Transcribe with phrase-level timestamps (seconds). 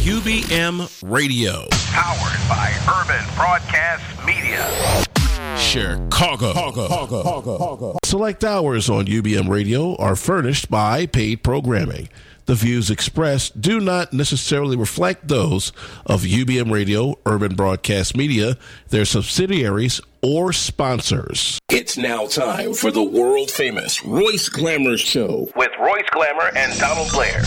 [0.00, 1.66] UBM Radio.
[1.92, 4.66] Powered by Urban Broadcast Media.
[5.58, 6.78] Chicago.
[8.02, 12.08] Select hours on UBM Radio are furnished by paid programming.
[12.46, 15.70] The views expressed do not necessarily reflect those
[16.06, 18.56] of UBM Radio, Urban Broadcast Media,
[18.88, 21.58] their subsidiaries, or sponsors.
[21.70, 25.50] It's now time for the world famous Royce Glamour Show.
[25.54, 27.42] With Royce Glamour and Donald Blair.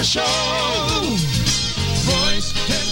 [0.00, 0.22] Royce Show.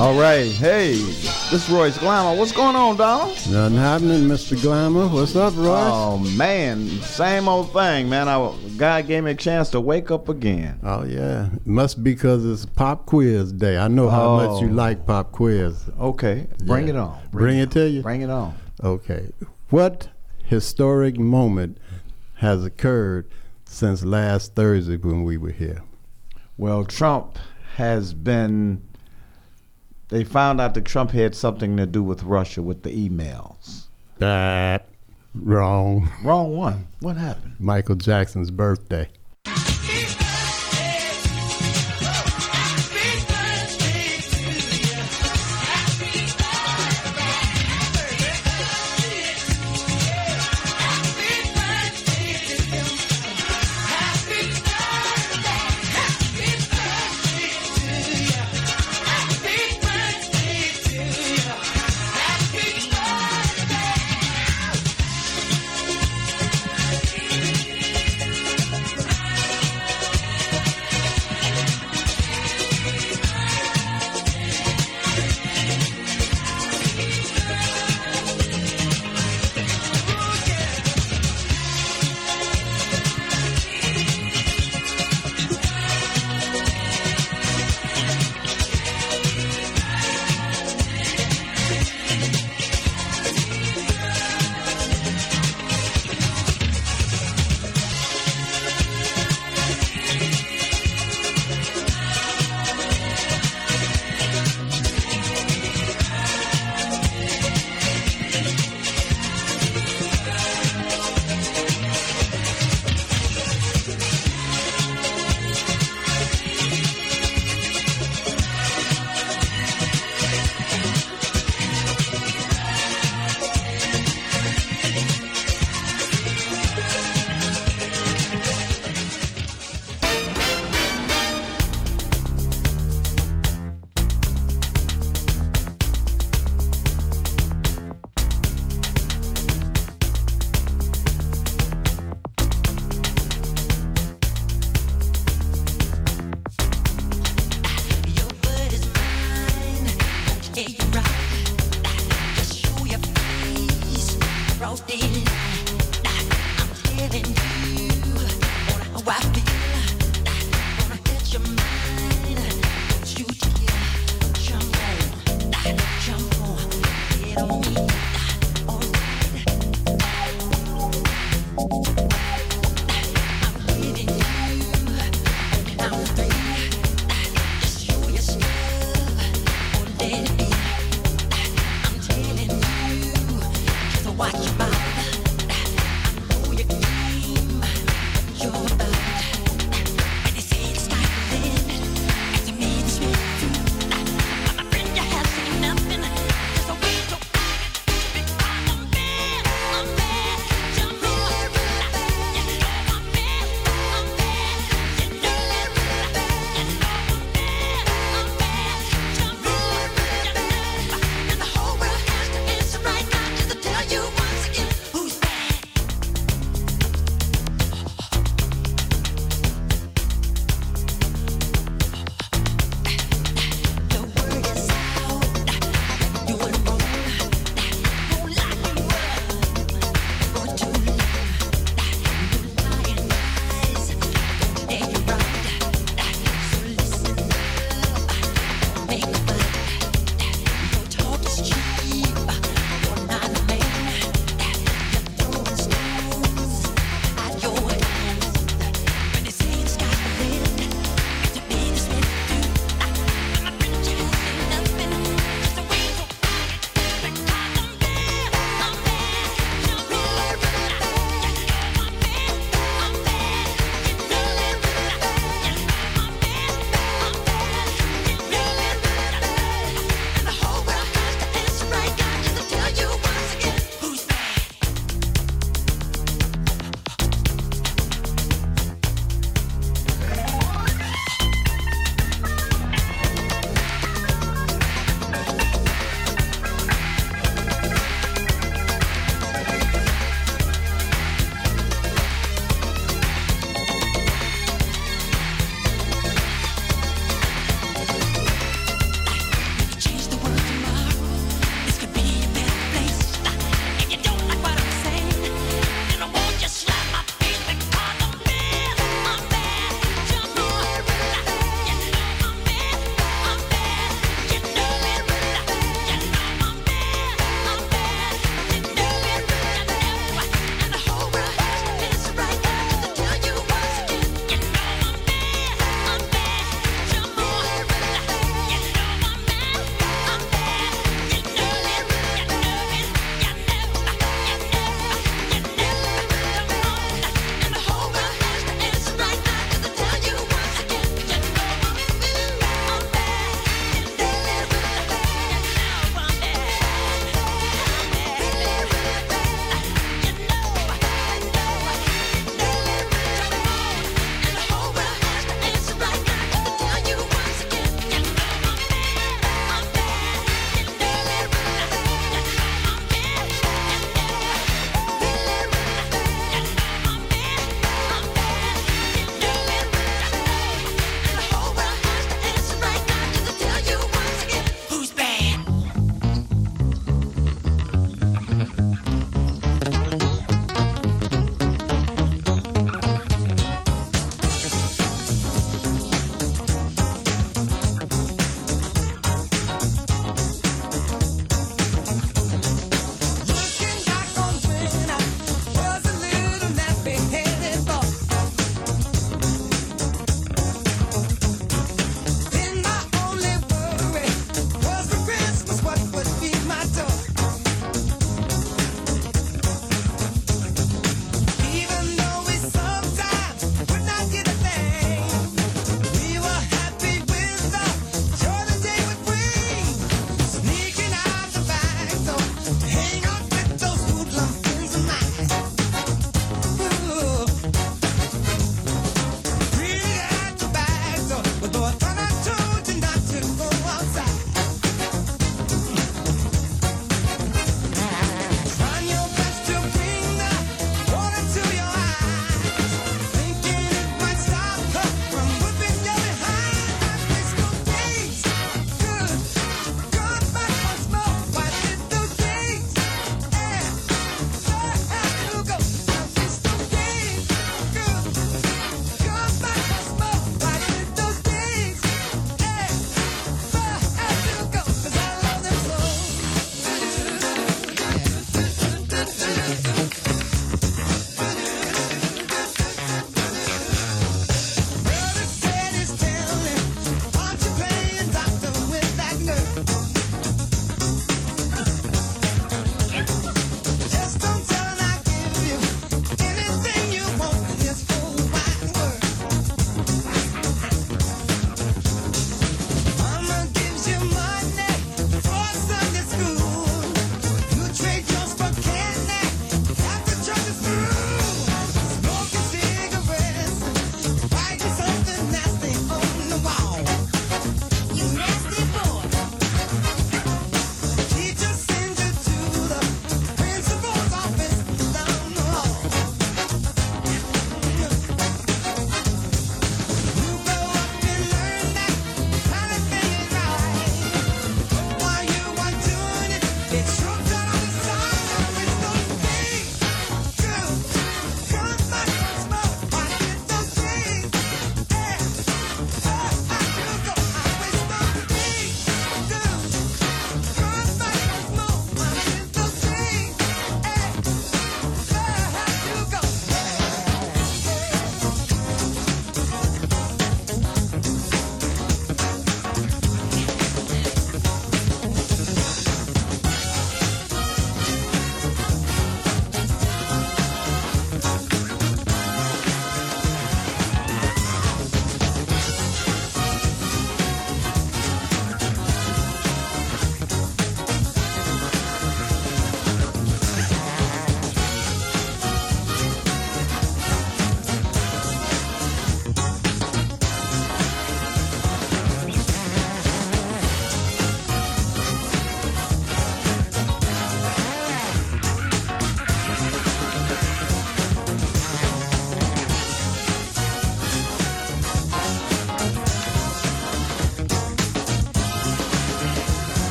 [0.00, 2.38] All right, hey, this is Royce Glamour.
[2.38, 3.30] What's going on, Donald?
[3.50, 4.60] Nothing happening, Mr.
[4.62, 5.08] Glamour.
[5.08, 5.90] What's up, Royce?
[5.92, 8.28] Oh man, same old thing, man.
[8.28, 10.78] I, God gave me a chance to wake up again.
[10.84, 13.78] Oh yeah, must be because it's Pop Quiz Day.
[13.78, 14.36] I know how Oh.
[14.36, 14.72] much you oh.
[14.72, 15.90] like Pop Quiz.
[15.98, 16.94] Okay, bring Yeah.
[16.94, 17.18] it on.
[17.32, 18.02] Bring it to you?
[18.02, 18.54] Bring it on.
[18.84, 19.32] Okay,
[19.70, 20.06] what
[20.44, 21.78] historic moment
[22.34, 23.26] has occurred
[23.64, 25.82] since last Thursday when we were here?
[26.62, 27.40] Well, Trump
[27.74, 28.86] has been.
[30.10, 33.86] They found out that Trump had something to do with Russia with the emails.
[34.18, 34.86] That
[35.34, 36.08] wrong.
[36.22, 36.86] Wrong one.
[37.00, 37.56] What happened?
[37.58, 39.08] Michael Jackson's birthday.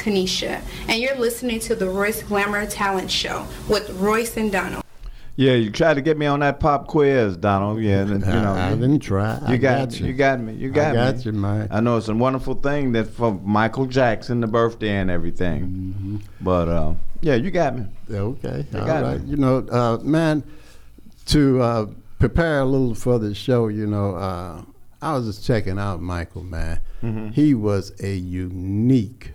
[0.00, 4.82] Kanisha, and you're listening to the Royce Glamour Talent Show with Royce and Donald.
[5.36, 7.80] Yeah, you tried to get me on that pop quiz, Donald.
[7.80, 9.38] Yeah, you know, I, I didn't try.
[9.48, 10.08] You I got, you.
[10.08, 10.54] you got me.
[10.54, 11.22] You got I me.
[11.22, 11.68] you, man.
[11.70, 15.62] I know it's a wonderful thing that for Michael Jackson, the birthday and everything.
[15.62, 16.16] Mm-hmm.
[16.40, 17.86] But uh, yeah, you got me.
[18.10, 19.20] Okay, all got right.
[19.22, 19.30] me.
[19.30, 20.44] You know, uh, man,
[21.26, 21.86] to uh,
[22.18, 24.62] prepare a little for the show, you know, uh,
[25.00, 26.80] I was just checking out Michael, man.
[27.02, 27.28] Mm-hmm.
[27.30, 29.32] He was a unique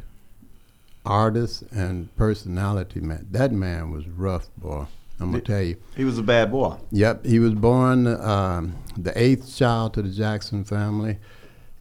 [1.05, 3.27] artist and personality, man.
[3.31, 4.85] That man was rough, boy.
[5.19, 5.77] I'm gonna tell you.
[5.95, 6.77] He was a bad boy.
[6.91, 11.17] Yep, he was born um, the eighth child to the Jackson family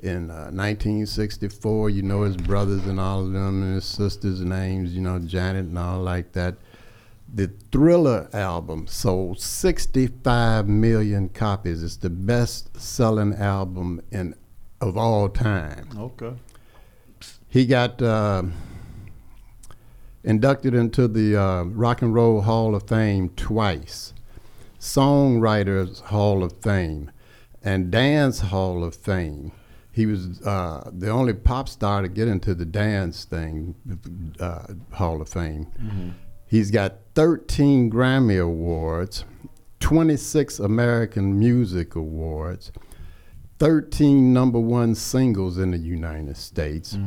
[0.02, 1.90] in uh, 1964.
[1.90, 4.94] You know his brothers and all of them, and his sisters' names.
[4.94, 6.56] You know Janet and all like that.
[7.32, 11.82] The Thriller album sold 65 million copies.
[11.82, 14.36] It's the best-selling album in
[14.80, 15.88] of all time.
[15.98, 16.34] Okay.
[17.48, 18.44] He got uh,
[20.24, 24.12] inducted into the uh, Rock and Roll Hall of Fame twice,
[24.80, 27.10] Songwriters Hall of Fame,
[27.62, 29.52] and Dance Hall of Fame.
[29.92, 33.76] He was uh, the only pop star to get into the dance thing,
[34.40, 36.14] uh, Hall of Fame.
[36.46, 39.24] He's got 13 Grammy Awards,
[39.80, 42.72] 26 American Music Awards,
[43.60, 46.98] 13 number one singles in the United States,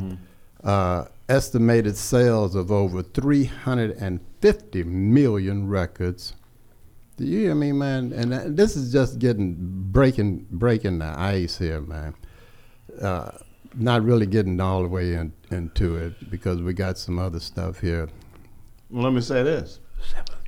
[0.63, 6.33] uh, estimated sales of over 350 million records.
[7.17, 8.13] Do you hear me, man?
[8.13, 9.55] And uh, this is just getting
[9.91, 12.13] breaking breaking the ice here, man.
[13.01, 13.31] Uh,
[13.75, 17.79] not really getting all the way in, into it because we got some other stuff
[17.79, 18.07] here.
[18.89, 19.79] Well, let me say this.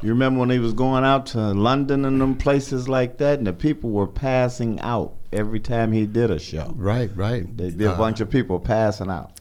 [0.02, 3.48] You remember when he was going out to London and them places like that, and
[3.48, 6.72] the people were passing out every time he did a show.
[6.78, 7.46] Right, right.
[7.58, 9.39] There'd be a Uh, bunch of people passing out.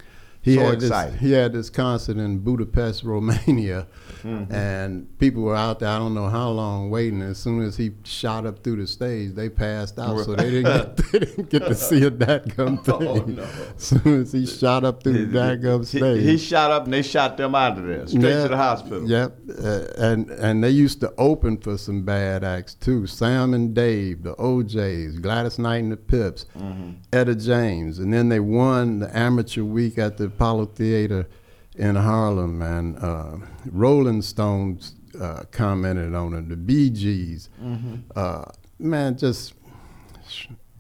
[0.49, 1.15] He so had excited.
[1.15, 3.87] This, he had this concert in Budapest, Romania,
[4.23, 4.53] Mm-hmm.
[4.53, 5.89] and people were out there.
[5.89, 7.23] I don't know how long waiting.
[7.23, 10.65] As soon as he shot up through the stage, they passed out, so they didn't
[10.65, 13.09] get, they didn't get to see a dadgum thing.
[13.09, 13.43] Oh, no.
[13.77, 16.93] As soon as he shot up through the dadgum He, stage, he shot up and
[16.93, 19.09] they shot them out of there, straight Yeah, to the hospital.
[19.09, 23.07] Yep, uh, and and they used to open for some bad acts too.
[23.07, 26.91] Sam and Dave, the O'Jays, Gladys Knight and the Pips, Mm-hmm.
[27.13, 31.29] Etta James, and then they won the amateur week at the Apollo Theater
[31.79, 32.61] in Harlem.
[32.63, 36.49] And uh, Rolling Stones uh, commented on it.
[36.49, 37.95] The Bee Gees, Mm-hmm.
[38.15, 38.45] uh,
[38.79, 39.55] man, just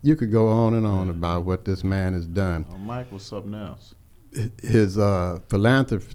[0.02, 3.22] you could go on and on about what this man has done Oh, Mike was
[3.24, 3.94] something else.
[4.62, 6.14] his uh, philanthropy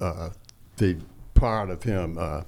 [0.00, 0.30] uh,
[0.76, 0.96] the
[1.34, 2.16] part of him.
[2.18, 2.42] Uh,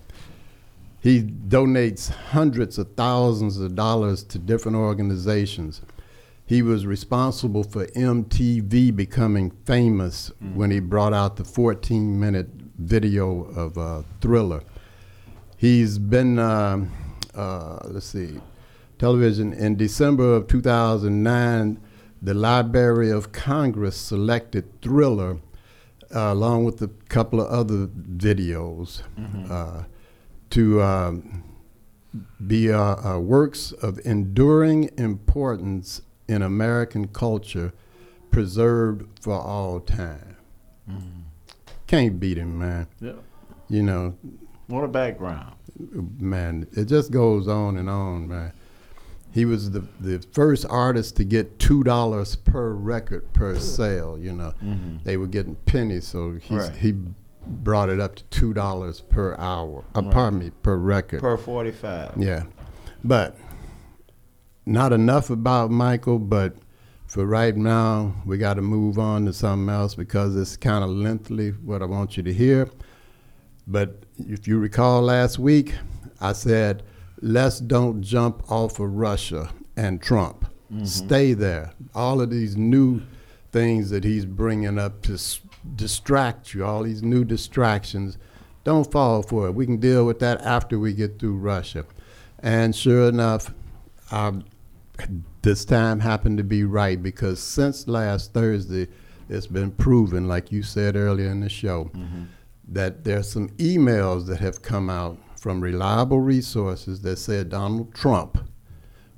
[1.00, 5.80] he donates hundreds of thousands of dollars to different organizations.
[6.46, 12.48] He was responsible for MTV becoming famous when he brought out the 14 minute
[12.78, 14.62] video of uh, Thriller.
[15.56, 16.92] He's been, um
[17.34, 18.40] uh, let's see,
[18.98, 19.52] television.
[19.52, 21.80] In December of 2009,
[22.22, 25.38] the Library of Congress selected Thriller
[26.14, 29.02] uh, along with a couple of other videos
[29.50, 29.84] uh,
[30.50, 31.44] to um,
[32.46, 32.78] be uh,
[33.14, 37.73] uh, works of enduring importance in American culture,
[38.30, 40.37] preserved for all time.
[41.87, 42.87] Can't beat him, man.
[43.00, 43.12] Yeah.
[43.68, 44.14] You know,
[44.68, 45.54] What a background.
[46.18, 48.52] man, it just goes on and on, man.
[49.33, 54.18] He was the the first artist to get two dollars per record per sale.
[54.18, 54.54] You know,
[55.04, 56.56] they were getting pennies, so he's, Mm-hmm.
[56.56, 56.76] Right.
[56.76, 56.95] he
[57.47, 59.85] brought it up to two dollars per hour.
[59.95, 61.21] Uh, pardon me, per record.
[61.21, 62.14] Per 45.
[62.16, 62.45] Yeah,
[63.04, 63.37] but
[64.66, 66.18] not enough about Michael.
[66.18, 66.56] But
[67.06, 70.90] for right now, we got to move on to something else because it's kind of
[70.90, 72.68] lengthy what I want you to hear.
[73.66, 75.75] But if you recall last week,
[76.20, 76.82] I said,
[77.20, 80.46] let's don't jump off of Russia and Trump.
[80.85, 81.73] Stay there.
[81.94, 83.02] All of these new
[83.52, 85.40] things that he's bringing up to s-
[85.76, 88.18] distract you, all these new distractions,
[88.64, 89.52] don't fall for it.
[89.54, 91.85] We can deal with that after we get through Russia.
[92.40, 93.54] And sure enough,
[94.11, 94.44] um,
[95.42, 98.88] this time happened to be right because since last Thursday,
[99.28, 101.90] it's been proven, like you said earlier in the show,
[102.68, 108.38] that there's some emails that have come out from reliable resources that said Donald Trump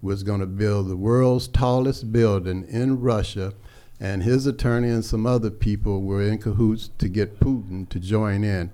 [0.02, 3.52] was going to build the world's tallest building in Russia,
[4.00, 8.44] and his attorney and some other people were in cahoots to get Putin to join
[8.44, 8.70] in.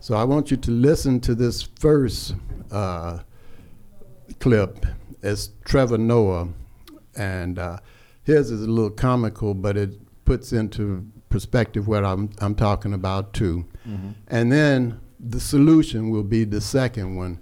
[0.00, 2.34] So I want you to listen to this first
[2.70, 3.20] uh,
[4.38, 4.84] clip.
[5.22, 6.48] It's Trevor Noah,
[7.16, 7.78] and uh,
[8.22, 9.90] his is a little comical, but it
[10.24, 13.64] puts into perspective what I'm I'm talking about too,
[14.28, 17.40] and then the solution will be the second one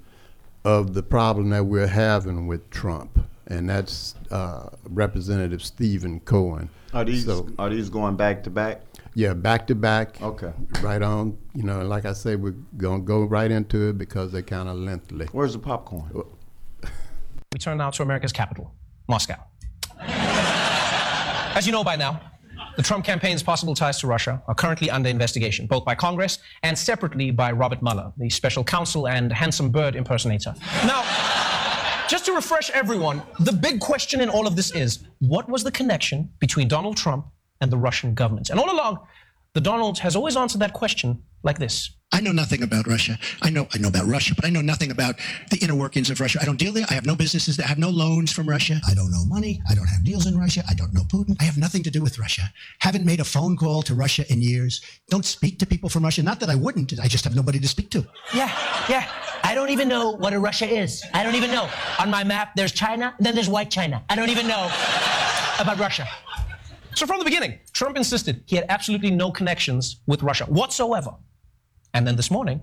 [0.65, 6.69] of the problem that we're having with Trump, and that's uh, Representative Stephen Cohen.
[6.95, 8.83] Are these So- are these going back to back?
[9.17, 10.21] Yeah, back to back.
[10.21, 10.53] Okay.
[10.83, 11.39] Right on.
[11.55, 14.77] You know, like I say, we're gonna go right into it because they're kind of
[14.77, 15.27] lengthy.
[15.33, 16.11] Where's the popcorn?
[17.55, 18.75] We turn now to America's capital,
[19.09, 19.37] Moscow.
[21.57, 22.21] As you know by now,
[22.77, 26.77] the Trump campaign's possible ties to Russia are currently under investigation, both by Congress and
[26.77, 30.53] separately by Robert Mueller, the special counsel and handsome bird impersonator.
[30.85, 31.05] Now,
[32.09, 35.71] just to refresh everyone, the big question in all of this is what was the
[35.71, 37.27] connection between Donald Trump
[37.61, 38.51] and the Russian government?
[38.51, 38.99] And all along,
[39.55, 41.91] the Donald has always answered that question like this.
[42.13, 43.19] I know nothing about Russia.
[43.43, 45.17] I know I know about Russia, but I know nothing about
[45.51, 46.39] the inner workings of Russia.
[46.41, 46.87] I don't deal there.
[46.89, 47.59] I have no businesses.
[47.59, 48.81] I have no loans from Russia.
[48.89, 49.61] I don't know money.
[49.69, 50.63] I don't have deals in Russia.
[50.69, 51.37] I don't know Putin.
[51.41, 52.43] I have nothing to do with Russia.
[52.81, 54.81] Haven't made a phone call to Russia in years.
[55.09, 56.23] Don't speak to people from Russia.
[56.23, 56.93] Not that I wouldn't.
[57.01, 58.07] I just have nobody to speak to.
[58.33, 58.51] Yeah,
[58.89, 59.11] yeah.
[59.43, 61.05] I don't even know what a Russia is.
[61.13, 61.69] I don't even know.
[61.99, 64.05] On my map, there's China, then there's white China.
[64.09, 64.71] I don't even know
[65.59, 66.09] about Russia.
[66.95, 71.15] So from the beginning, Trump insisted he had absolutely no connections with Russia whatsoever.
[71.93, 72.61] And then this morning,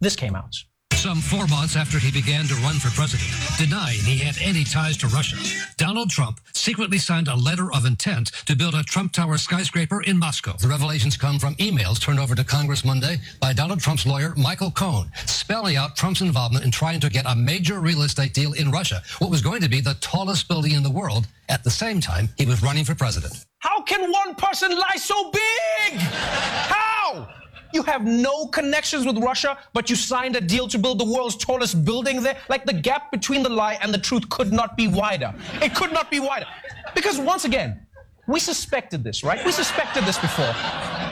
[0.00, 0.54] this came out.
[0.96, 3.28] Some four months after he began to run for president,
[3.58, 5.36] denying he had any ties to Russia,
[5.76, 10.18] Donald Trump secretly signed a letter of intent to build a Trump Tower skyscraper in
[10.18, 10.54] Moscow.
[10.56, 14.70] The revelations come from emails turned over to Congress Monday by Donald Trump's lawyer, Michael
[14.70, 18.70] Cohen, spelling out Trump's involvement in trying to get a major real estate deal in
[18.70, 22.00] Russia, what was going to be the tallest building in the world at the same
[22.00, 23.44] time he was running for president.
[23.58, 26.00] How can one person lie so big?
[26.00, 27.28] How?
[27.76, 31.36] You have no connections with Russia, but you signed a deal to build the world's
[31.36, 32.38] tallest building there?
[32.48, 35.34] Like the gap between the lie and the truth could not be wider.
[35.60, 36.46] It could not be wider.
[36.94, 37.86] Because once again,
[38.26, 39.44] we suspected this, right?
[39.44, 40.54] We suspected this before.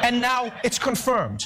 [0.06, 1.44] And now it's confirmed.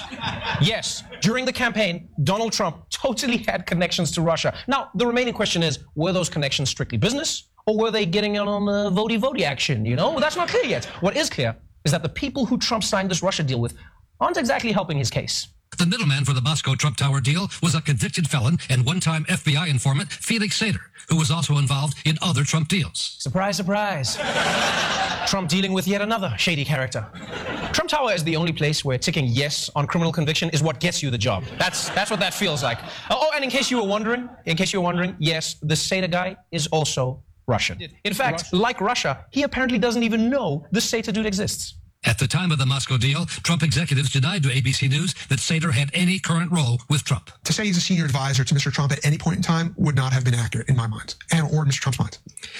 [0.60, 4.54] Yes, during the campaign, Donald Trump totally had connections to Russia.
[4.68, 7.48] Now, the remaining question is were those connections strictly business?
[7.66, 9.84] Or were they getting in on the votey votey action?
[9.84, 10.84] You know, that's not clear yet.
[11.00, 13.74] What is clear is that the people who Trump signed this Russia deal with
[14.20, 15.48] aren't exactly helping his case.
[15.76, 19.24] The middleman for the Moscow Trump Tower deal was a convicted felon and one time
[19.26, 23.16] FBI informant, Felix Sater, who was also involved in other Trump deals.
[23.20, 24.18] Surprise, surprise.
[25.28, 27.06] Trump dealing with yet another shady character.
[27.72, 31.02] Trump Tower is the only place where ticking yes on criminal conviction is what gets
[31.02, 31.44] you the job.
[31.58, 32.82] That's that's what that feels like.
[33.10, 35.74] Uh, oh, and in case you were wondering, in case you were wondering, yes, the
[35.74, 37.78] Sater guy is also Russian.
[38.04, 41.74] In fact, like Russia, he apparently doesn't even know the Sater dude exists.
[42.08, 45.70] At the time of the Moscow deal, Trump executives denied to ABC News that Sater
[45.70, 47.30] had any current role with Trump.
[47.44, 48.72] To say he's a senior advisor to Mr.
[48.72, 51.44] Trump at any point in time would not have been accurate in my mind, and
[51.52, 51.80] or Mr.
[51.80, 52.16] Trump's mind.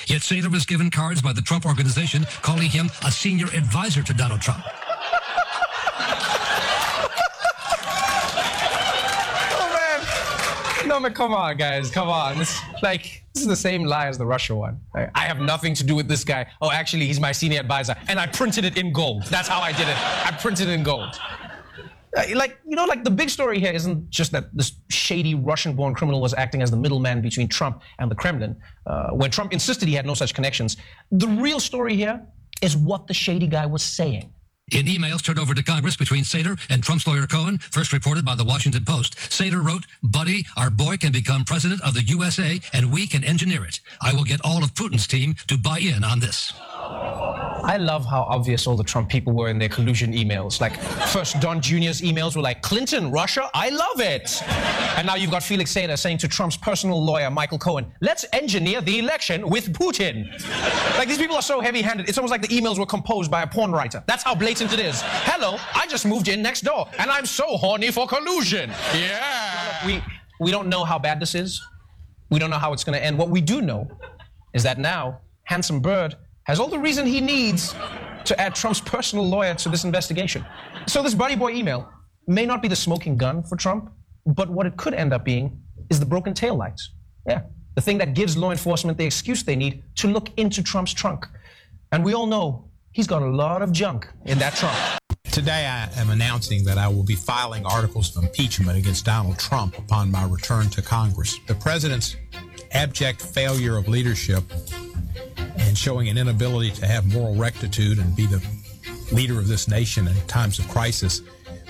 [0.07, 4.13] Yet Sater was given cards by the Trump organization calling him a senior advisor to
[4.13, 4.63] Donald Trump.
[9.61, 10.78] Oh man.
[10.89, 12.41] No man, come on, guys, come on.
[12.41, 14.81] It's like this is the same lie as the Russia one.
[14.95, 16.47] Like, I have nothing to do with this guy.
[16.63, 19.25] Oh, actually, he's my senior advisor, and I printed it in gold.
[19.27, 19.97] That's how I did it.
[20.27, 21.21] I printed it in gold.
[22.17, 25.77] Uh, Like, you know, like the big story here isn't just that this shady Russian
[25.77, 29.53] born criminal was acting as the middleman between Trump and the Kremlin uh, when Trump
[29.53, 30.79] insisted he had no such connections.
[31.13, 32.17] The real story here
[32.63, 34.33] is what the shady guy was saying.
[34.71, 38.35] In emails turned over to Congress between Sater and Trump's lawyer Cohen, first reported by
[38.35, 42.93] the Washington Post, Sater wrote, Buddy, our boy can become president of the USA and
[42.93, 43.81] we can engineer it.
[44.03, 46.53] I will get all of Putin's team to buy in on this.
[47.69, 50.59] I love how obvious all the Trump people were in their collusion emails.
[50.59, 50.77] Like,
[51.09, 54.43] first Don Jr.'s emails were like, Clinton, Russia, I love it.
[54.97, 58.81] And now you've got Felix Sater saying to Trump's personal lawyer, Michael Cohen, let's engineer
[58.81, 60.31] the election with Putin.
[60.97, 63.43] Like, these people are so heavy handed, it's almost like the emails were composed by
[63.43, 64.03] a porn writer.
[64.07, 65.03] That's how blatant it is.
[65.03, 68.71] Hello, I just moved in next door, and I'm so horny for collusion.
[68.95, 69.87] Yeah.
[69.87, 70.03] We,
[70.41, 71.61] we don't know how bad this is.
[72.31, 73.19] We don't know how it's going to end.
[73.19, 73.89] What we do know
[74.55, 76.17] is that now, Handsome Bird
[76.49, 77.75] has all the reason he needs
[78.25, 80.45] to add Trump's personal lawyer to this investigation.
[80.87, 81.93] So this buddy boy email
[82.27, 83.93] may not be the smoking gun for Trump,
[84.27, 86.95] but what it could end up being is the broken tail lights.
[87.29, 87.43] Yeah,
[87.75, 91.27] the thing that gives law enforcement the excuse they need to look into Trump's trunk.
[91.93, 94.77] And we all know he's got a lot of junk in that trunk.
[95.31, 99.79] Today, I am announcing that I will be filing articles of impeachment against Donald Trump
[99.79, 101.39] upon my return to Congress.
[101.47, 102.17] The president's
[102.73, 104.43] abject failure of leadership
[105.59, 108.43] and showing an inability to have moral rectitude and be the
[109.13, 111.23] leader of this nation in times of crisis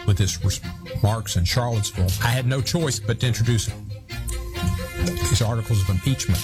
[0.07, 3.71] with his remarks in Charlottesville, I had no choice but to introduce
[5.05, 6.39] these articles of impeachment.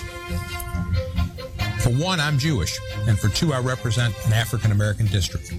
[1.80, 5.52] For one, I'm Jewish, and for two, I represent an African American district.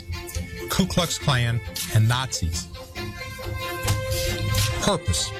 [0.69, 1.61] Ku Klux Klan,
[1.93, 2.67] and Nazis.
[4.81, 5.31] Purpose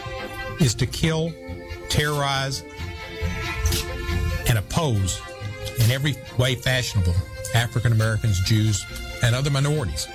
[0.60, 1.34] is to kill,
[1.90, 2.64] terrorize,
[4.48, 5.22] and oppose
[5.80, 7.14] in every way fashionable
[7.54, 8.86] African Americans, Jews,
[9.24, 10.08] and other minorities.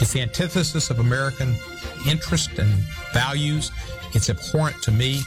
[0.00, 1.54] It's the antithesis of American
[2.08, 2.70] interest and
[3.12, 3.70] values.
[4.14, 5.20] It's abhorrent to me,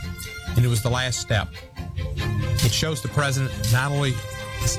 [0.56, 1.50] and it was the last step.
[1.98, 4.14] It shows the president not only
[4.64, 4.78] is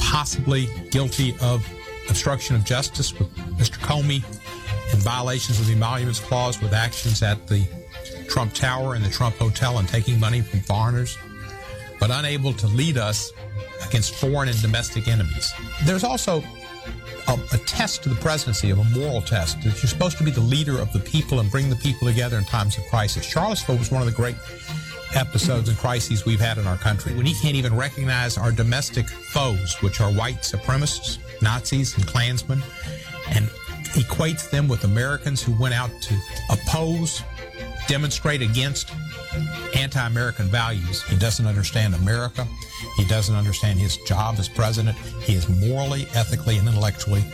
[0.00, 1.66] possibly guilty of
[2.08, 3.78] obstruction of justice with Mr.
[3.78, 4.22] Comey
[4.92, 7.66] and violations of the Emoluments Clause with actions at the
[8.28, 11.18] Trump Tower and the Trump Hotel and taking money from foreigners,
[12.06, 13.32] but unable to lead us
[13.86, 15.52] against foreign and domestic enemies.
[15.84, 16.42] There's also
[17.28, 20.30] a, a, test to the presidency of a moral test that you're supposed to be
[20.30, 23.24] the leader of the people and bring the people together in times of crisis.
[23.24, 24.36] Charlottesville was one of the great
[25.14, 29.08] episodes and crises we've had in our country when he can't even recognize our domestic
[29.08, 32.62] foes, which are white supremacists, Nazis, and Klansmen,
[33.30, 33.46] and
[33.94, 36.16] equates them with Americans who went out to
[36.50, 37.22] oppose,
[37.88, 38.92] demonstrate against
[39.76, 41.02] anti American values.
[41.02, 42.46] He doesn't understand America.
[42.96, 44.96] He doesn't understand his job as president.
[45.22, 47.24] He is morally, ethically, and intellectually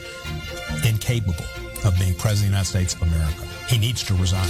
[0.84, 1.44] incapable
[1.84, 3.46] of being president of the United States of America.
[3.68, 4.48] He needs to resign.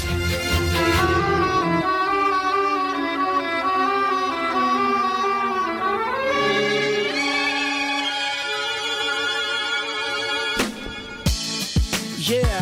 [12.19, 12.62] Yeah.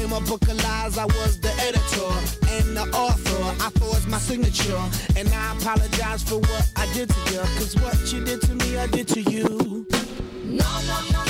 [0.00, 2.10] In my book of lies, I was the editor
[2.48, 3.62] and the author.
[3.62, 4.80] I forged my signature.
[5.14, 7.40] And I apologize for what I did to you.
[7.58, 9.86] Cause what you did to me, I did to you.
[10.42, 11.29] No, no, no,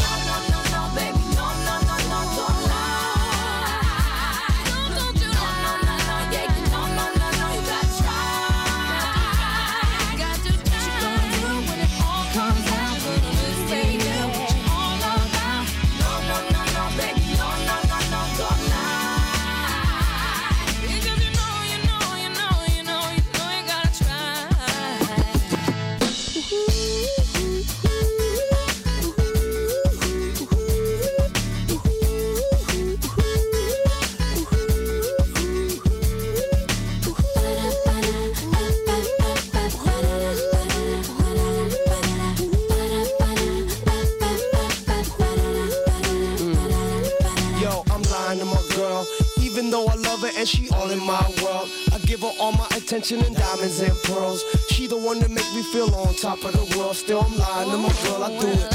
[53.09, 54.43] And diamonds and pearls.
[54.69, 56.95] She the one that make me feel on top of the world.
[56.95, 58.23] Still, I'm lying to my girl.
[58.23, 58.73] I do it.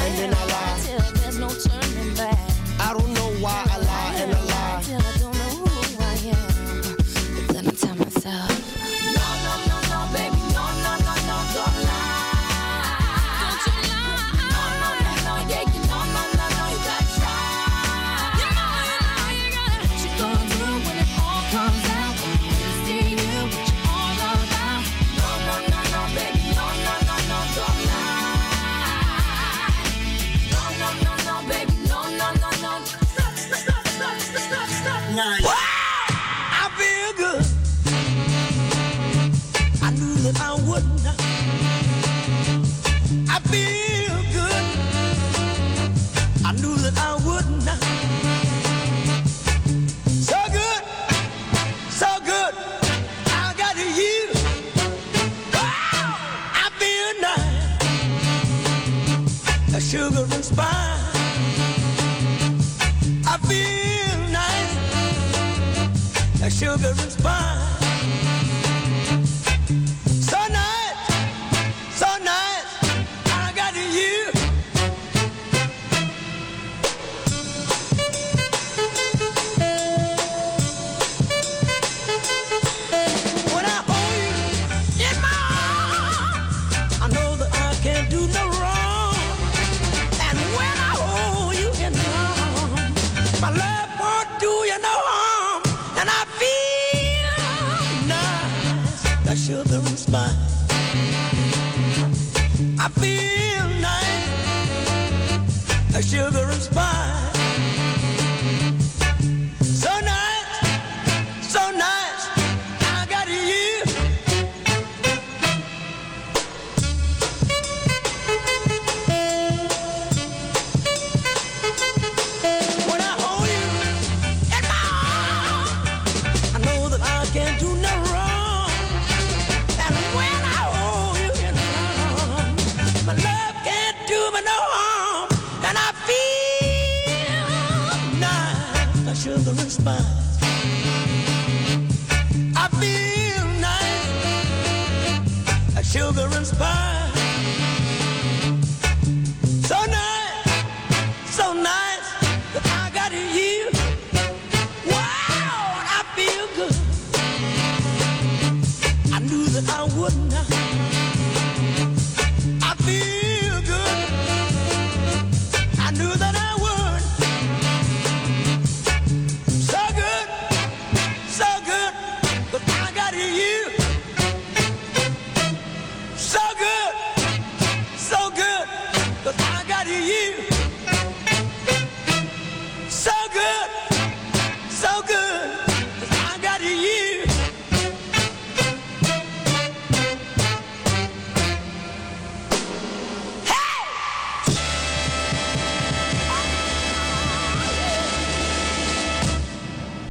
[0.00, 0.57] And then I lie.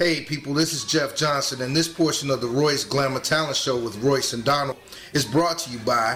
[0.07, 3.77] Hey people, this is Jeff Johnson, and this portion of the Royce Glamour Talent Show
[3.77, 4.77] with Royce and Donald
[5.11, 6.15] is brought to you by.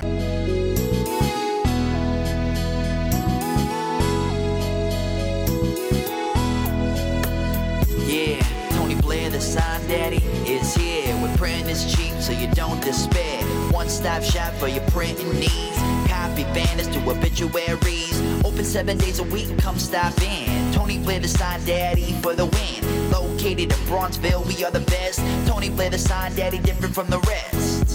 [8.08, 8.40] Yeah,
[8.78, 11.14] Tony Blair, the sign daddy, is here.
[11.22, 13.44] We're printing is cheap, so you don't despair.
[13.74, 15.78] One stop shop for your printing needs.
[16.08, 18.21] Copy banners to obituaries.
[18.44, 20.74] Open seven days a week, and come stop in.
[20.74, 23.12] Tony Blair, the sign daddy, for the win.
[23.12, 25.20] Located in Bronzeville, we are the best.
[25.48, 27.88] Tony Blair, the sign daddy, different from the rest.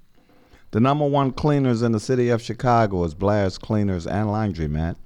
[0.71, 4.97] The number one cleaners in the city of Chicago is Blair's Cleaners and Laundry Laundromat.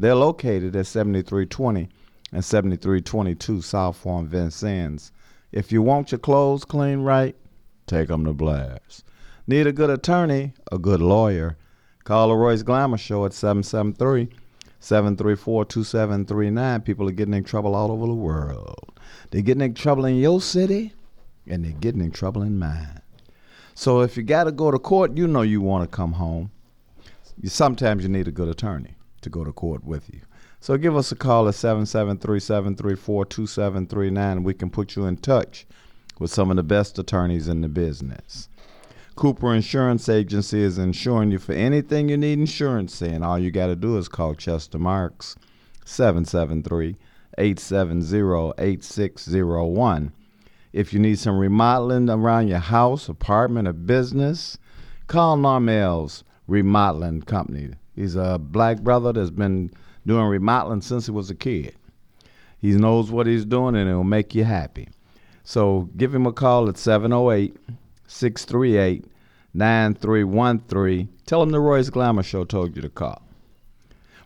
[0.00, 1.88] They're located at 7320
[2.32, 5.12] and 7322 South Form Vincennes.
[5.52, 7.36] If you want your clothes clean right,
[7.86, 9.04] take 'em to Blair's.
[9.46, 11.56] Need a good attorney, a good lawyer?
[12.02, 14.30] Call the Glamour Show at 773
[14.84, 16.82] 734 2739.
[16.82, 18.92] People are getting in trouble all over the world.
[19.30, 20.92] They're getting in trouble in your city,
[21.46, 23.00] and they're getting in trouble in mine.
[23.74, 26.50] So if you got to go to court, you know you want to come home.
[27.46, 30.20] Sometimes you need a good attorney to go to court with you.
[30.60, 35.66] So give us a call at 773 734 2739 we can put you in touch
[36.18, 38.50] with some of the best attorneys in the business.
[39.16, 43.22] Cooper Insurance Agency is insuring you for anything you need insurance in.
[43.22, 45.36] All you got to do is call Chester Marks
[45.84, 46.96] 773
[47.38, 50.12] 870 8601.
[50.72, 54.58] If you need some remodeling around your house, apartment, or business,
[55.06, 57.70] call Normel's Remodeling Company.
[57.94, 59.70] He's a black brother that's been
[60.04, 61.76] doing remodeling since he was a kid.
[62.58, 64.88] He knows what he's doing and it'll make you happy.
[65.44, 67.56] So give him a call at 708
[68.06, 69.06] 638
[69.54, 71.08] 9313.
[71.26, 73.22] Tell him the Royce Glamour Show told you to call.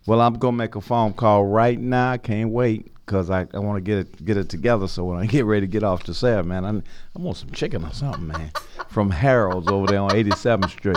[0.07, 2.13] Well, I'm going to make a phone call right now.
[2.13, 4.89] I can't wait because I, I want to get it get it together.
[4.89, 7.51] So when I get ready to get off to say, man, I, I want some
[7.51, 8.51] chicken or something, man,
[8.89, 10.97] from Harold's over there on 87th Street.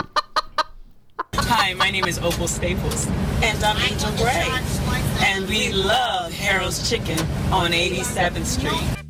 [1.36, 3.08] Hi, my name is Opal Staples.
[3.44, 4.48] And I'm Angel Gray.
[5.26, 7.20] And we love Harold's Chicken
[7.52, 9.01] on 87th Street.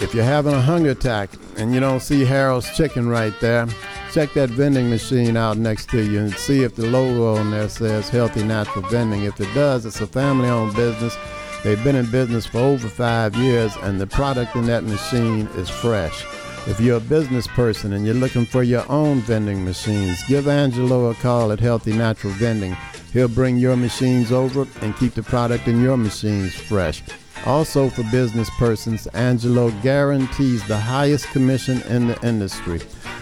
[0.00, 3.66] If you're having a hunger attack and you don't see Harold's Chicken right there,
[4.12, 7.68] check that vending machine out next to you and see if the logo on there
[7.68, 9.24] says Healthy Natural Vending.
[9.24, 11.14] If it does, it's a family-owned business
[11.62, 15.68] They've been in business for over five years, and the product in that machine is
[15.68, 16.24] fresh.
[16.66, 21.10] If you're a business person and you're looking for your own vending machines, give Angelo
[21.10, 22.76] a call at Healthy Natural Vending.
[23.12, 27.02] He'll bring your machines over and keep the product in your machines fresh.
[27.46, 32.80] Also, for business persons, Angelo guarantees the highest commission in the industry.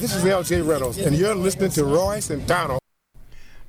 [0.00, 2.80] this is LJ Reynolds, and you're listening to Royce and Donald.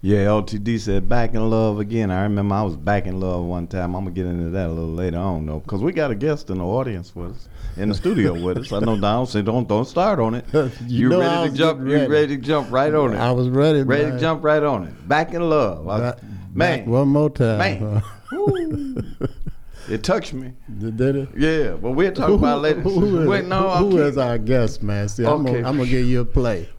[0.04, 2.10] Yeah, LTD said back in love again.
[2.10, 3.96] I remember I was back in love one time.
[3.96, 6.50] I'm gonna get into that a little later on though, because we got a guest
[6.50, 8.72] in the audience with us, in the studio with us.
[8.72, 10.46] I know Donald said don't don't start on it.
[10.88, 11.80] You, know ready to jump?
[11.80, 12.12] getting You ready.
[12.12, 13.18] ready to jump right on it?
[13.20, 14.14] I was ready, Ready man.
[14.14, 15.08] to jump right on it.
[15.08, 16.80] Back in love, I- Back- man.
[16.80, 17.60] back one more time.
[17.60, 18.04] Man.
[19.90, 20.54] It touched me.
[20.80, 21.30] Did it?
[21.38, 22.82] Yeah, but we'll talk about it later.
[22.82, 25.10] Who is, Wait, no, who- who our guest, man?
[25.10, 25.58] See, Okay.
[25.58, 26.70] I'm gonna give you a play.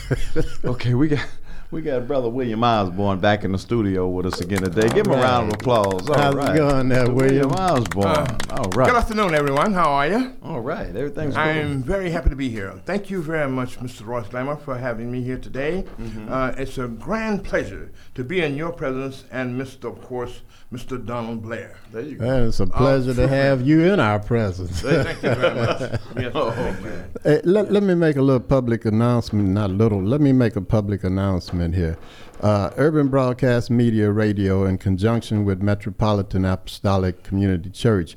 [0.64, 1.26] okay, we got
[1.72, 4.88] we got brother William Osborne back in the studio with us again today.
[4.90, 6.06] Give him a round of applause.
[6.08, 7.50] All How's it going there, William?
[7.50, 8.06] Osborne.
[8.06, 8.88] Uh, All right.
[8.88, 9.72] Good afternoon, everyone.
[9.72, 10.36] How are you?
[10.42, 10.94] All right.
[10.94, 11.40] Everything's good.
[11.40, 12.78] I'm very happy to be here.
[12.84, 14.04] Thank you very much, Mr.
[14.04, 15.86] Royce Glamour, for having me here today.
[15.98, 16.30] Mhm.
[16.30, 19.86] Uh, it's a grand pleasure to be in your presence and, Mr.
[19.90, 21.02] of course, Mr.
[21.04, 21.76] Donald Blair.
[21.90, 24.80] There you Man, it's a pleasure to have you in our presence.
[24.82, 25.80] Thank you very much.
[26.16, 26.92] Yes, Oh, thank you.
[27.24, 30.60] Hey, let, let me make a little public announcement, not little, let me make a
[30.60, 31.96] public announcement here.
[32.40, 38.16] Uh, Urban Broadcast Media Radio, in conjunction with Metropolitan Apostolic Community Church,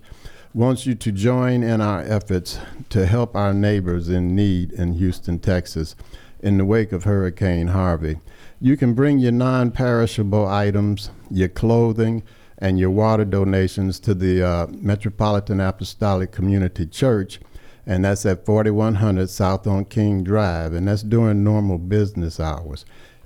[0.56, 2.58] wants you to join in our efforts
[2.90, 5.96] to help our neighbors in need in Houston, Texas,
[6.40, 8.20] in the wake of Hurricane Harvey.
[8.60, 12.24] You can bring your non perishable items, your clothing,
[12.58, 17.40] and your water donations to the uh, Metropolitan Apostolic Community Church,
[17.86, 22.86] and that's at 4100 South on King Drive, and that's during normal business hours.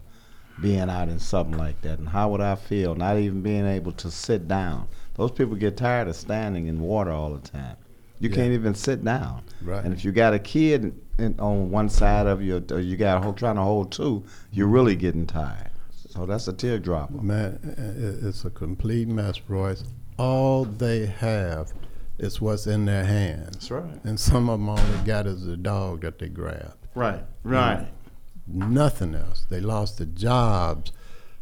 [0.60, 3.92] being out in something like that, and how would I feel not even being able
[3.92, 4.88] to sit down?
[5.14, 7.76] Those people get tired of standing in water all the time.
[8.20, 8.36] You Yeah.
[8.36, 9.42] can't even sit down.
[9.62, 9.82] Right.
[9.84, 13.22] And if you got a kid in, on one side of you, or you got
[13.24, 15.70] hold, trying to hold two, you're really getting tired.
[16.10, 17.10] So that's a teardrop.
[17.10, 17.58] Man,
[18.26, 19.82] it's a complete mess, Royce.
[20.18, 21.72] All they have
[22.18, 23.50] is what's in their hands.
[23.52, 24.04] That's right.
[24.04, 26.86] And some of them all they got is a dog that they grabbed.
[26.94, 27.88] Right, right.
[28.46, 29.46] Nothing else.
[29.48, 30.92] They lost their jobs,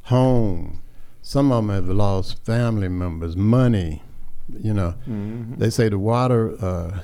[0.04, 0.82] home.
[1.20, 4.02] Some of them have lost family members, money.
[4.48, 5.58] You know, Mhm.
[5.58, 7.00] they say the water uh,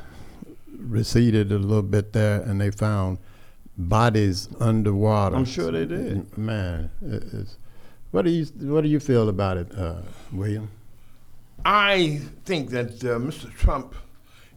[0.76, 3.18] receded a little bit there, and they found
[3.76, 5.36] bodies underwater.
[5.36, 6.36] I'm sure they did.
[6.36, 7.56] Man, it, it's,
[8.10, 10.02] what do you what do you feel about it, uh,
[10.32, 10.70] William?
[11.64, 13.52] I think that uh, Mr.
[13.52, 13.94] Trump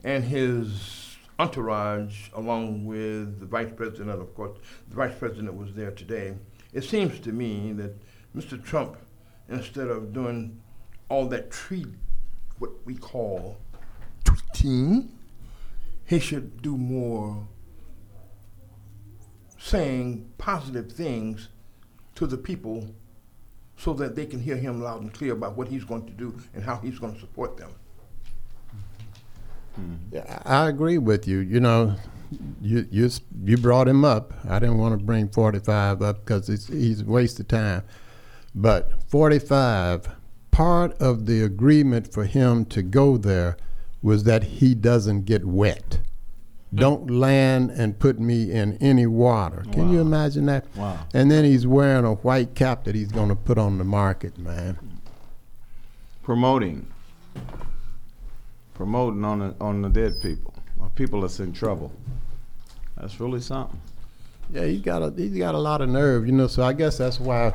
[0.03, 4.57] and his entourage, along with the vice president, and of course,
[4.89, 6.35] the vice president was there today.
[6.73, 7.95] It seems to me that
[8.35, 8.63] Mr.
[8.63, 8.97] Trump,
[9.49, 10.61] instead of doing
[11.09, 11.85] all that tree,
[12.59, 13.57] what we call
[14.23, 15.09] tweeting,
[16.05, 17.47] he should do more
[19.57, 21.49] saying positive things
[22.15, 22.93] to the people
[23.84, 26.38] so that they can hear him loud and clear about what he's going to do
[26.53, 27.71] and how he's going to support them.
[29.75, 29.95] Hmm.
[30.11, 31.39] Yeah, I I agree with you.
[31.39, 31.95] You know,
[32.61, 33.09] you you
[33.43, 34.34] you brought him up.
[34.47, 37.84] I didn't want to bring 45 up because he's he's a waste of time.
[38.53, 40.09] But 45,
[40.51, 43.57] part of the agreement for him to go there
[44.03, 46.01] was that he doesn't get wet.
[46.74, 49.65] Don't land and put me in any water.
[49.74, 50.65] Can you imagine that?
[50.76, 51.05] Wow.
[51.13, 54.38] And then he's wearing a white cap that he's going to put on the market,
[54.38, 54.80] man.
[56.24, 56.88] Promoting,
[58.74, 61.91] promoting on the on the dead people, or people that's in trouble.
[62.95, 63.82] That's really something.
[64.53, 66.47] Yeah, he's got a he's got a lot of nerve, you know.
[66.47, 67.53] So I guess that's why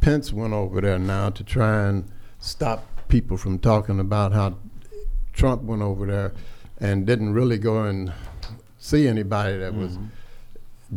[0.00, 4.58] Pence went over there now to try and stop people from talking about how
[5.32, 6.32] Trump went over there
[6.78, 8.12] and didn't really go and
[8.78, 9.98] see anybody that was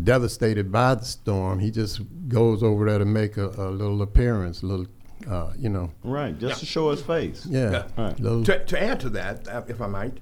[0.04, 1.60] devastated by the storm.
[1.60, 4.88] He just goes over there to make a, a little appearance, a little,
[5.28, 5.92] uh, you know.
[6.04, 7.46] Right, just to show his face.
[7.46, 7.84] Yeah.
[7.98, 8.16] Right.
[8.18, 10.18] To, to add to that, uh, if I might,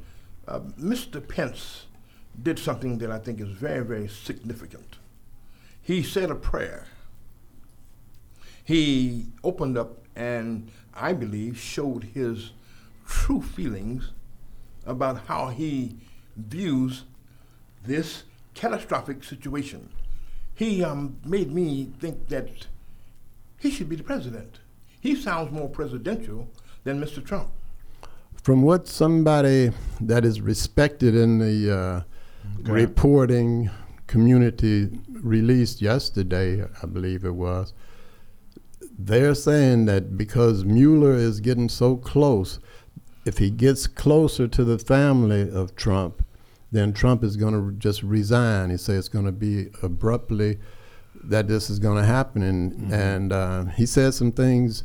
[0.47, 1.21] Uh, Mr.
[1.21, 1.85] Pence
[2.41, 4.97] did something that I think is very, very significant.
[5.81, 6.87] He said a prayer.
[8.63, 12.51] He opened up and I believe showed his
[13.07, 14.11] true feelings
[14.85, 15.97] about how he
[16.35, 17.03] views
[17.89, 18.23] this
[18.53, 19.89] catastrophic situation.
[20.53, 22.67] He um, made me think that
[23.57, 24.59] he should be the president.
[25.01, 26.47] He sounds more presidential
[26.83, 27.25] than Mr.
[27.25, 27.49] Trump.
[28.43, 32.01] From what somebody that is respected in the uh,
[32.61, 32.71] Okay.
[32.71, 33.69] reporting
[34.07, 37.73] community released yesterday, I believe it was,
[38.97, 42.59] they're saying that because Mueller is getting so close,
[43.25, 46.23] if he gets closer to the family of Trump,
[46.71, 48.69] then Trump is going to just resign.
[48.69, 50.59] He said it's going to be abruptly
[51.23, 54.83] that this is going to happen, and and uh, he said some things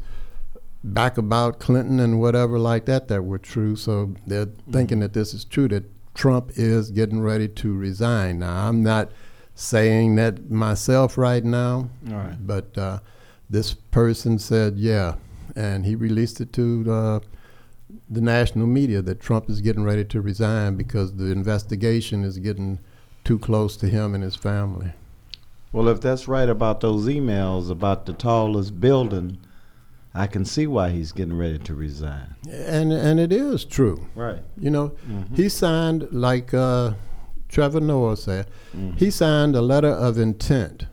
[0.83, 3.77] back about Clinton and whatever like that that were true.
[3.77, 8.41] So they're thinking that this is true that Trump is getting ready to resign.
[8.41, 9.11] Now I'm not
[9.55, 12.37] saying that myself right now, All right.
[12.47, 12.99] but uh,
[13.49, 15.15] this person said yeah,
[15.55, 17.21] and he released it to uh,
[18.15, 22.79] the national media that Trump is getting ready to resign because the investigation is getting
[23.25, 24.93] too close to him and his family.
[25.73, 29.39] Well, if that's right about those emails about the tallest building,
[30.15, 32.37] I can see why he's getting ready to resign.
[32.49, 34.07] And and it is true.
[34.15, 34.43] Right.
[34.57, 35.37] You know, Mhm.
[35.37, 36.93] he signed like uh,
[37.49, 38.47] Trevor Noah said.
[38.77, 38.97] Mhm.
[38.97, 40.87] He signed a letter of intent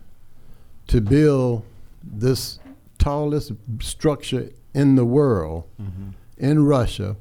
[0.87, 1.63] to build
[2.03, 2.57] this
[2.97, 3.51] tallest
[3.81, 6.13] structure in the world Mhm.
[6.41, 7.15] In Russia.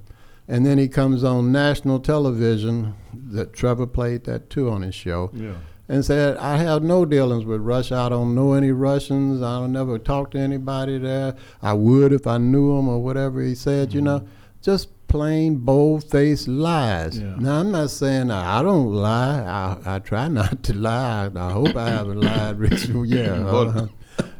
[0.49, 5.31] And then he comes on national television that Trevor played that too on his show.
[5.33, 5.55] Yeah.
[5.89, 7.97] And said, I have no dealings with Russia.
[7.97, 9.43] I don't know any Russians.
[9.43, 11.35] I don't never talk to anybody there.
[11.63, 14.27] I would if I knew them or whatever he said, you know.
[14.63, 17.19] Just plain bold faced lies.
[17.19, 17.35] Yeah.
[17.39, 19.41] Now I'm not saying I, I don't lie.
[19.41, 21.31] I, I try not to lie.
[21.35, 22.97] I, I hope I haven't lied, Richard.
[23.07, 23.47] Yeah.
[23.47, 23.89] Uh,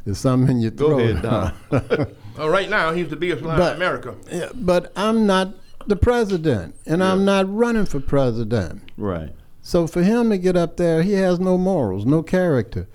[0.05, 1.01] there's something in your Go throat.
[1.01, 2.15] ahead, Don.
[2.39, 4.15] Uh, right now, he's the biggest liar in America.
[4.31, 5.53] Yeah, but I'm not
[5.85, 8.89] the president, and I'm not running for president.
[8.97, 9.35] Right.
[9.61, 12.87] So for him to get up there, he has no morals, no character.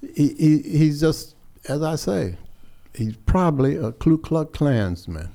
[0.00, 1.36] He, he he's just,
[1.68, 2.36] as I say,
[2.94, 5.28] he's probably a Ku Klux Klansman,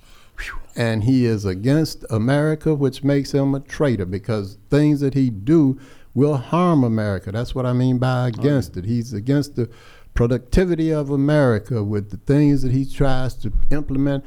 [0.76, 5.80] and he is against America, which makes him a traitor because things that he do
[6.16, 7.32] will harm America.
[7.32, 8.86] That's what I mean by against it.
[8.86, 9.70] He's against the
[10.14, 14.24] productivity of America with the things that he tries to implement.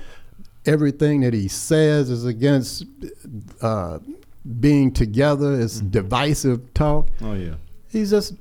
[0.64, 2.84] Everything that he says is against
[3.62, 3.98] uh,
[4.60, 5.60] being together.
[5.60, 7.08] It's divisive talk.
[7.22, 7.54] Oh yeah.
[7.88, 8.34] He's just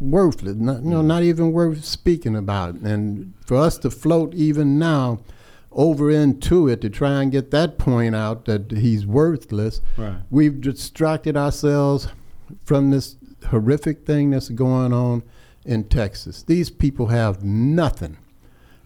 [0.00, 0.54] worthless.
[0.56, 2.74] Not, you know, not even worth speaking about.
[2.76, 5.20] And for us to float even now
[5.72, 10.16] over into it to try and get that point out that he's worthless, Right.
[10.30, 12.08] we've distracted ourselves
[12.64, 13.16] from this
[13.48, 15.22] horrific thing that's going on
[15.64, 16.42] in Texas.
[16.42, 18.16] These people have nothing.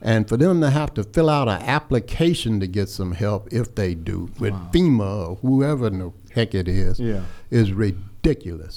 [0.03, 3.75] And for them to have to fill out an application to get some help, if
[3.75, 7.22] they do, with FEMA or whoever in the heck it is, Yeah.
[7.51, 8.11] is ridiculous.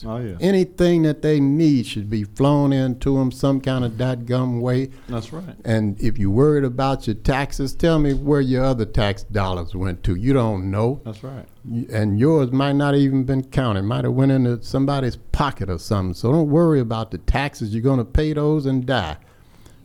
[0.05, 0.35] Oh, yeah.
[0.39, 4.89] Anything that they need should be flown into them some kind of dadgum way.
[5.09, 5.55] That's right.
[5.65, 10.03] And if you're worried about your taxes, tell me where your other tax dollars went
[10.03, 10.15] to.
[10.15, 11.01] You don't know.
[11.05, 11.45] That's right.
[11.91, 13.83] And yours might not even been counted.
[13.83, 16.13] Might have went into somebody's pocket or something.
[16.13, 17.73] So don't worry about the taxes.
[17.73, 19.17] You're going to pay those and die.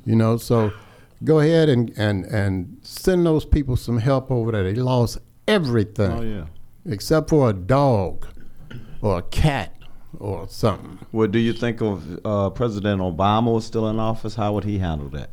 [0.04, 0.72] You know, so
[1.24, 4.64] go ahead and, and, and send those people some help over there.
[4.64, 6.44] They lost everything Oh yeah.
[6.84, 8.26] except for a dog
[9.02, 9.76] or a cat
[10.18, 10.98] or something.
[11.10, 14.36] What do you think of uh, President Obama was still in office?
[14.36, 15.30] How would he handle that?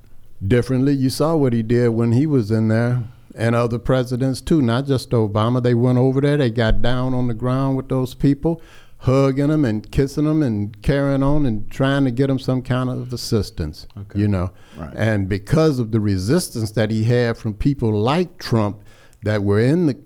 [0.47, 0.93] differently.
[0.93, 3.03] You saw what he did when he was in there,
[3.36, 5.61] and other presidents too, not just Obama.
[5.61, 8.61] They went over there, they got down on the ground with those people,
[8.99, 12.89] hugging them and kissing them and carrying on and trying to get them some kind
[12.89, 13.86] of assistance.
[13.97, 14.17] okay.
[14.17, 14.93] You know, Right.
[14.95, 18.80] and because of the resistance that he had from people like Trump
[19.24, 19.97] that were in the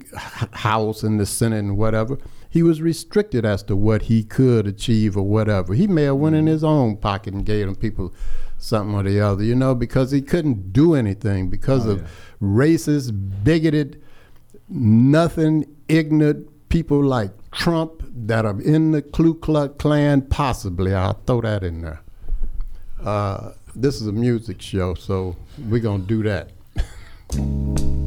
[0.53, 2.17] House and the Senate and whatever.
[2.53, 5.73] He was restricted as to what he could achieve or whatever.
[5.73, 8.13] He may have went in his own pocket and gave them people
[8.59, 12.07] something or the other, you know, because he couldn't do anything because Oh, of
[12.39, 13.99] racist, bigoted,
[14.69, 20.93] nothing ignorant people like Trump that are in the Ku Klux Klan, possibly.
[20.93, 22.01] I'll throw that in there.
[23.03, 26.51] Uh, this is a music show, so we're going to do that.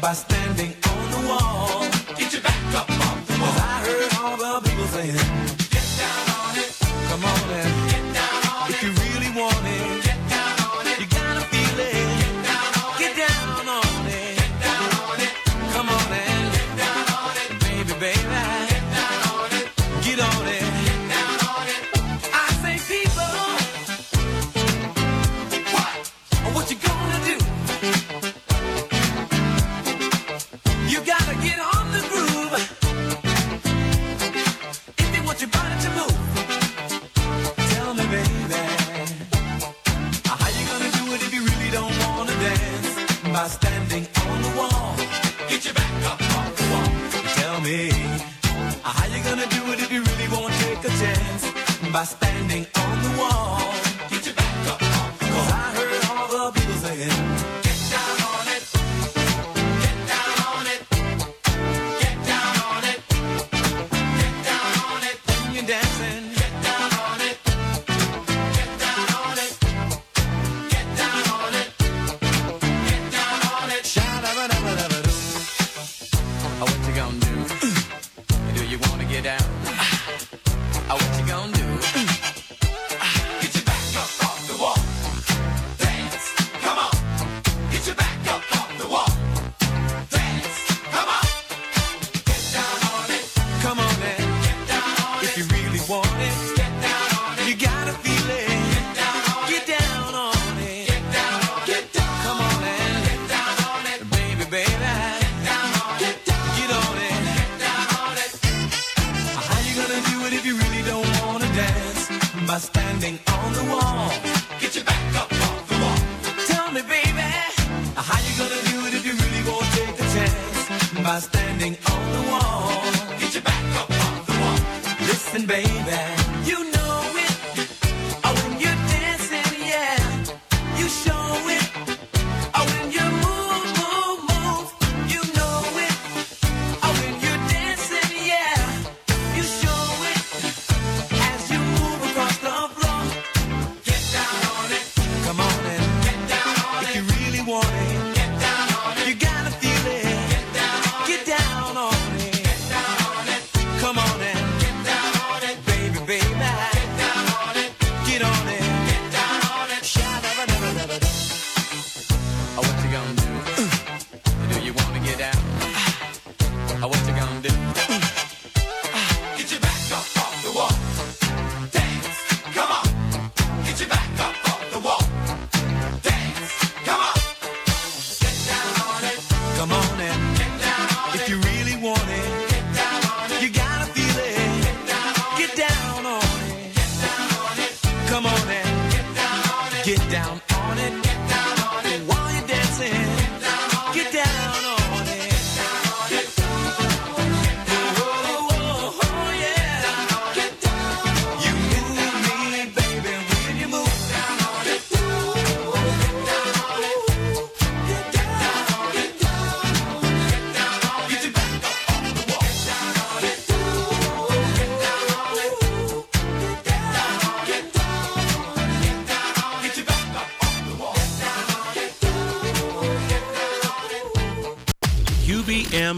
[0.00, 1.86] By standing on the wall.
[2.16, 3.19] Get your back up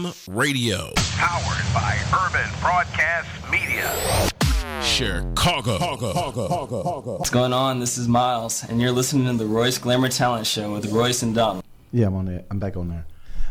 [0.03, 0.91] UBM Radio.
[1.15, 3.89] Powered by Urban Broadcast Media.
[4.83, 5.77] Chicago.
[7.17, 7.79] What's going on?
[7.79, 11.33] This is Miles, and you're listening to the Royce Glamour Talent Show with Royce and
[11.33, 11.63] Donald.
[11.91, 12.43] Yeah, I'm on there.
[12.51, 13.05] I'm back on there.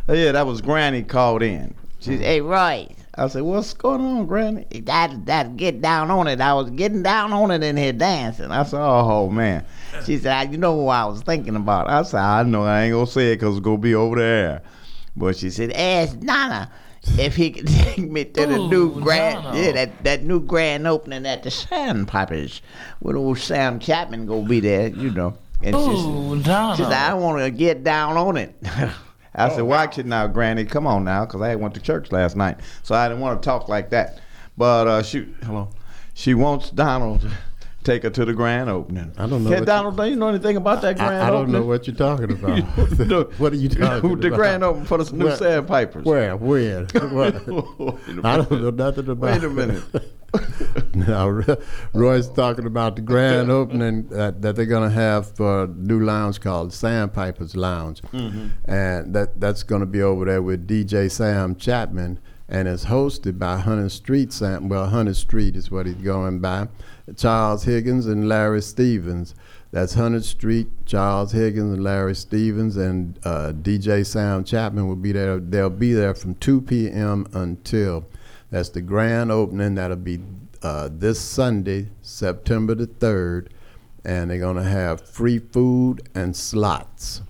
[0.08, 1.74] Oh, yeah, that was Granny called in.
[2.00, 6.26] She said, "Hey, Roy." I said, "What's going on, Granny?" That that get down on
[6.26, 6.40] it.
[6.40, 8.50] I was getting down on it in here dancing.
[8.50, 9.64] I said, "Oh, oh man."
[10.04, 12.64] She said, "You know what I was thinking about?" I said, "I know.
[12.64, 14.62] I ain't gonna say it 'cause it's gonna be over there."
[15.16, 16.70] But she said, "Ask Donna."
[17.18, 19.58] If he could take me to the new grand, Donna.
[19.58, 22.62] yeah, that, that new grand opening at the Sandpipers,
[23.00, 25.36] with old Sam Chapman gonna be there, you know.
[25.64, 26.36] And she said- Ooh,
[26.76, 28.54] she said, I want to get down on it.
[29.34, 30.64] I Oh, said, watch it now, Granny.
[30.64, 32.58] Come on now, because I went to church last night.
[32.84, 34.20] So I didn't want to talk like that.
[34.56, 35.70] But uh, she, hello,
[36.14, 37.28] she wants Donald
[37.84, 39.12] take her to the grand opening.
[39.18, 41.42] I don't know what Donald, do you know anything about that grand I, I don't
[41.42, 41.60] opening?
[41.60, 42.60] know what you're talking about.
[43.38, 44.20] What are you talking the about?
[44.20, 46.04] The grand opening for the new Where- Sandpipers.
[46.04, 46.36] Where?
[46.36, 46.86] When?
[47.12, 47.34] What?
[48.24, 49.82] I don't know nothing about Wait a minute.
[50.94, 51.28] now,
[51.92, 56.00] Roy's talking about the grand opening that, that they're going to have for a new
[56.04, 58.00] lounge called Sandpipers Lounge.
[58.12, 58.50] Mhm.
[58.64, 62.18] And that that's going to be over there with DJ Sam Chapman.
[62.48, 64.68] And it's hosted by Hunter Street Sam.
[64.68, 66.68] Well, Hunter Street is what he's going by.
[67.16, 69.34] Charles Higgins and Larry Stevens.
[69.70, 75.12] That's Hunter Street, Charles Higgins and Larry Stevens, and uh, DJ Sam Chapman will be
[75.12, 75.40] there.
[75.40, 77.26] They'll be there from 2 p.m.
[77.32, 78.04] until
[78.50, 79.76] that's the grand opening.
[79.76, 80.20] That'll be
[80.62, 83.48] uh, this Sunday, September the 3rd.
[84.04, 87.22] And they're going to have free food and slots.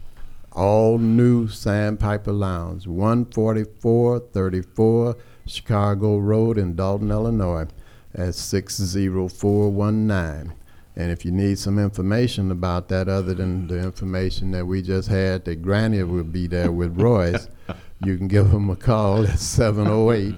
[0.52, 5.16] All new Sandpiper Lounge, 14434
[5.46, 7.66] Chicago Road in Dolton, Illinois,
[8.14, 10.52] at 60419.
[10.94, 15.08] And if you need some information about that, other than the information that we just
[15.08, 17.48] had, that Granny will be there with Royce,
[18.04, 20.34] you can give him a call at 708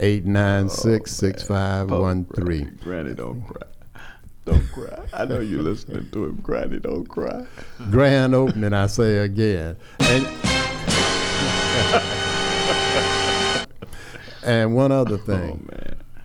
[0.00, 2.78] 896 6513.
[2.82, 3.62] Granny don't cry.
[4.44, 5.06] Don't cry.
[5.14, 6.36] I know you're listening to him.
[6.42, 7.46] Granny, don't cry.
[7.90, 9.76] Grand opening, I say again.
[10.00, 10.26] And,
[14.44, 15.66] and one other thing.
[15.72, 15.76] Oh,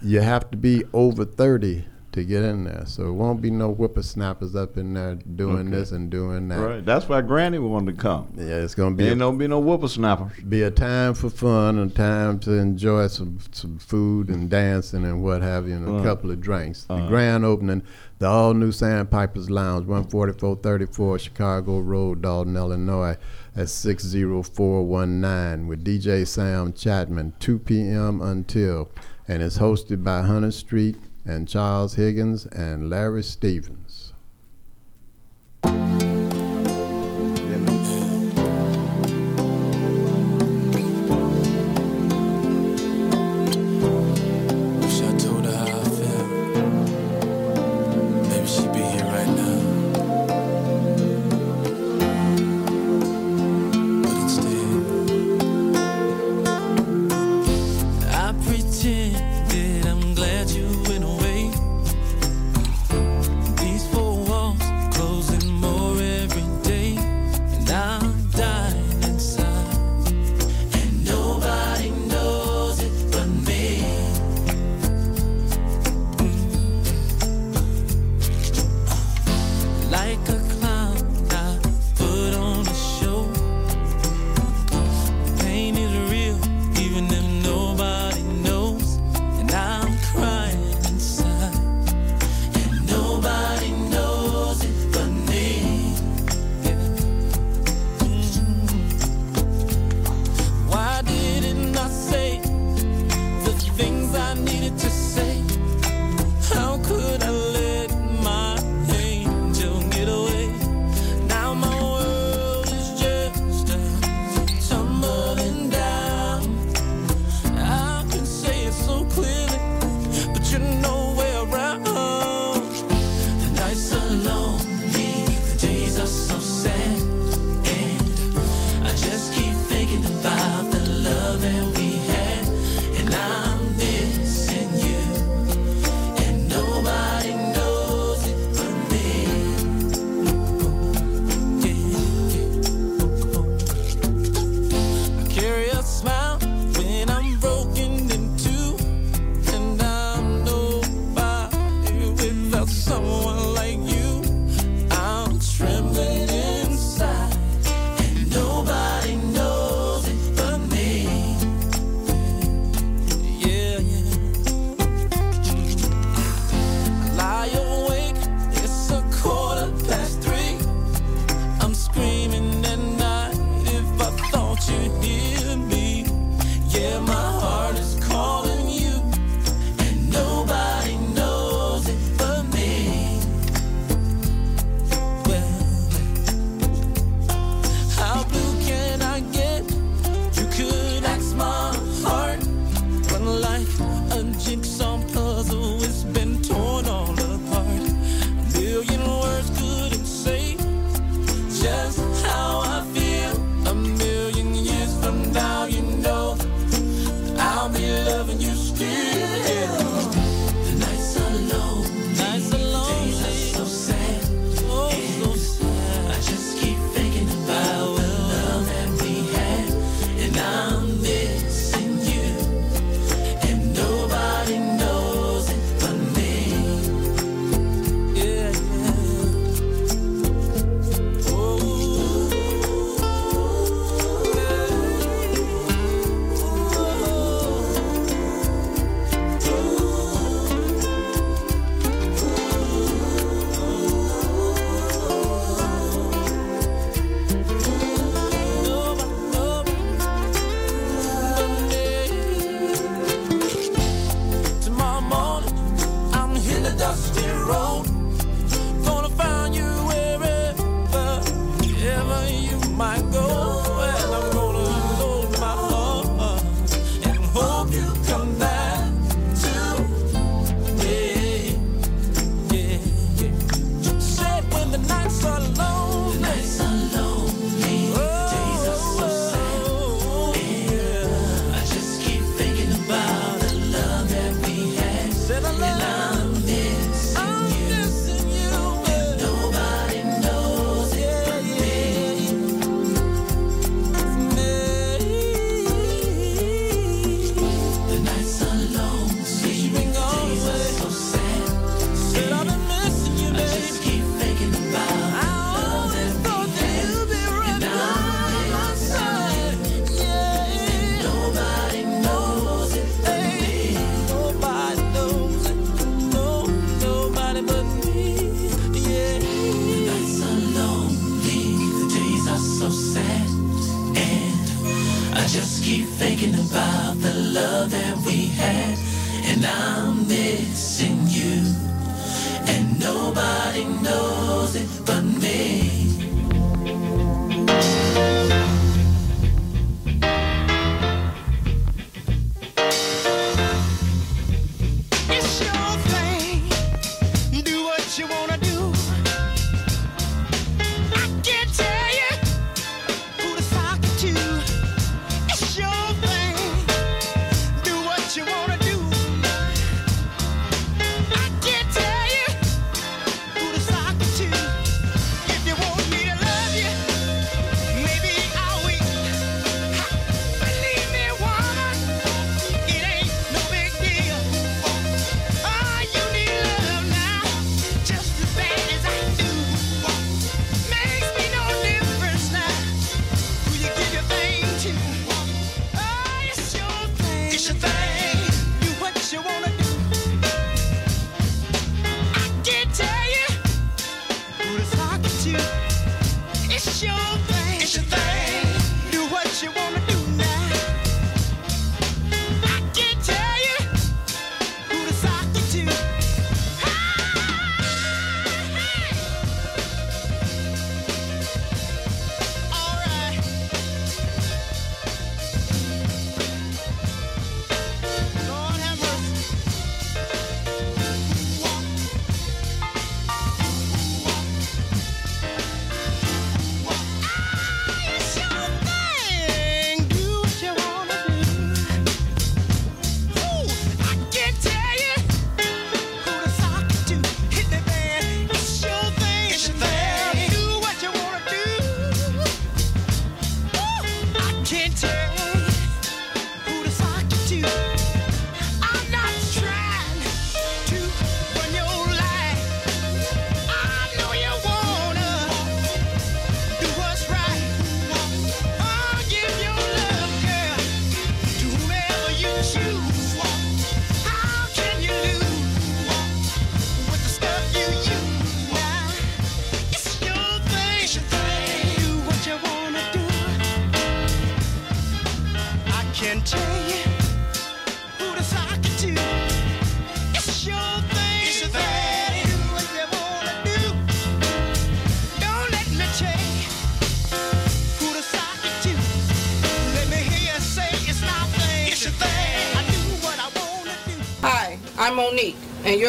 [0.01, 2.83] You have to be over 30 to get in there.
[2.87, 5.69] So it won't be no whippersnappers up in there doing Okay.
[5.77, 6.57] this and doing that.
[6.59, 6.83] Right.
[6.85, 8.29] That's why Granny wanted to come.
[8.35, 10.31] Yeah, it's gonna be Ain't gonna be no whippersnappers.
[10.47, 15.21] be a time for fun, a time to enjoy some some food and dancing and
[15.21, 16.85] what have you, and a Uh, couple of drinks.
[16.85, 17.07] The uh.
[17.07, 17.83] grand opening,
[18.17, 23.17] the all new Sandpipers Lounge, 14434 Chicago Road, Dolton, Illinois,
[23.55, 28.19] at 60419 with DJ Sam Chapman, 2 p.m.
[28.21, 28.89] until,
[29.29, 33.88] and it's hosted by Hunter Street and Charles Higgins and Larry Stevens.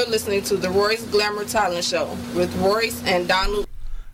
[0.00, 3.69] You're listening to the Royce Glamour Talent Show with Royce and Donald.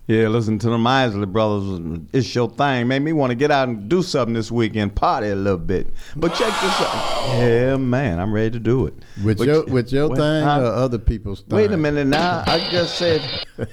[0.09, 1.99] Yeah, listen to the Isley Brothers.
[2.13, 2.87] It's your thing.
[2.87, 5.89] Made me want to get out and do something this weekend, party a little bit.
[6.15, 7.39] But check this out.
[7.41, 8.95] Yeah, man, I'm ready to do it.
[9.25, 10.61] With But- your with your thing huh?
[10.61, 11.57] or other people's thing?
[11.57, 12.45] Wait a minute now.
[12.47, 13.21] I just said,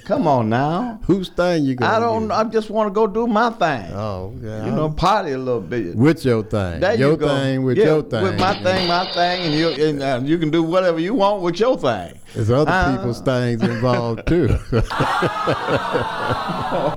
[0.06, 0.98] come on now.
[1.06, 2.28] Whose thing you gonna I don't.
[2.32, 3.92] I just want to go do my thing.
[3.94, 4.64] Oh, yeah.
[4.66, 5.94] You know, party a little bit.
[5.94, 6.80] With your thing.
[6.80, 7.28] There your you go.
[7.28, 8.24] thing with Yeah, your thing.
[8.24, 11.42] With my thing, my thing, and you and, uh, you can do whatever you want
[11.42, 12.18] with your thing.
[12.34, 14.48] There's other Uh, people's things involved too.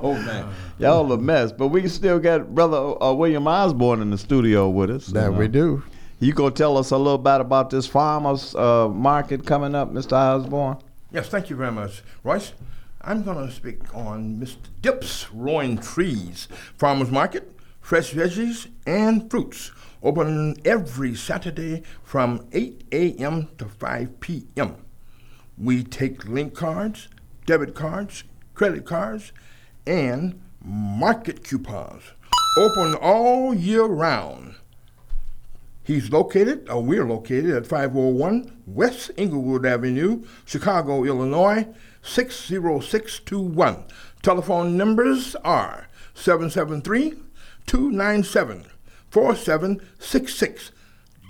[0.02, 0.48] oh man,
[0.78, 1.52] y'all a mess.
[1.52, 5.06] But we still got brother uh, William Osborne in the studio with us.
[5.06, 5.82] That And, we do.
[6.20, 10.12] You gonna tell us a little bit about this farmers uh, market coming up, Mr.
[10.14, 10.78] Osborne?
[11.12, 12.52] Yes, thank you very much, Royce.
[13.00, 14.56] I'm going to speak on Mr.
[14.82, 19.70] Dips Roaring Trees Farmers Market, fresh veggies and fruits.
[20.02, 23.48] Open every Saturday from 8 a.m.
[23.56, 24.76] to 5 p.m.
[25.60, 27.08] We take link cards,
[27.44, 28.24] debit cards,
[28.54, 29.32] credit cards,
[29.86, 32.02] and market coupons.
[32.56, 34.54] Open all year round.
[35.82, 41.66] He's located, or we're located at 501 West Inglewood Avenue, Chicago, Illinois,
[42.02, 43.84] 60621.
[44.22, 47.14] Telephone numbers are 773
[47.66, 48.66] 297
[49.10, 50.72] 4766.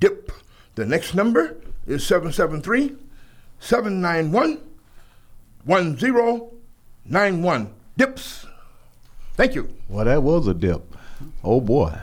[0.00, 0.32] DIP.
[0.74, 1.56] The next number
[1.86, 2.96] is 773
[3.60, 4.60] 791
[5.64, 7.70] 1091.
[7.96, 8.46] DIPS.
[9.34, 9.68] Thank you.
[9.88, 10.94] Well, that was a dip.
[11.44, 11.96] Oh boy.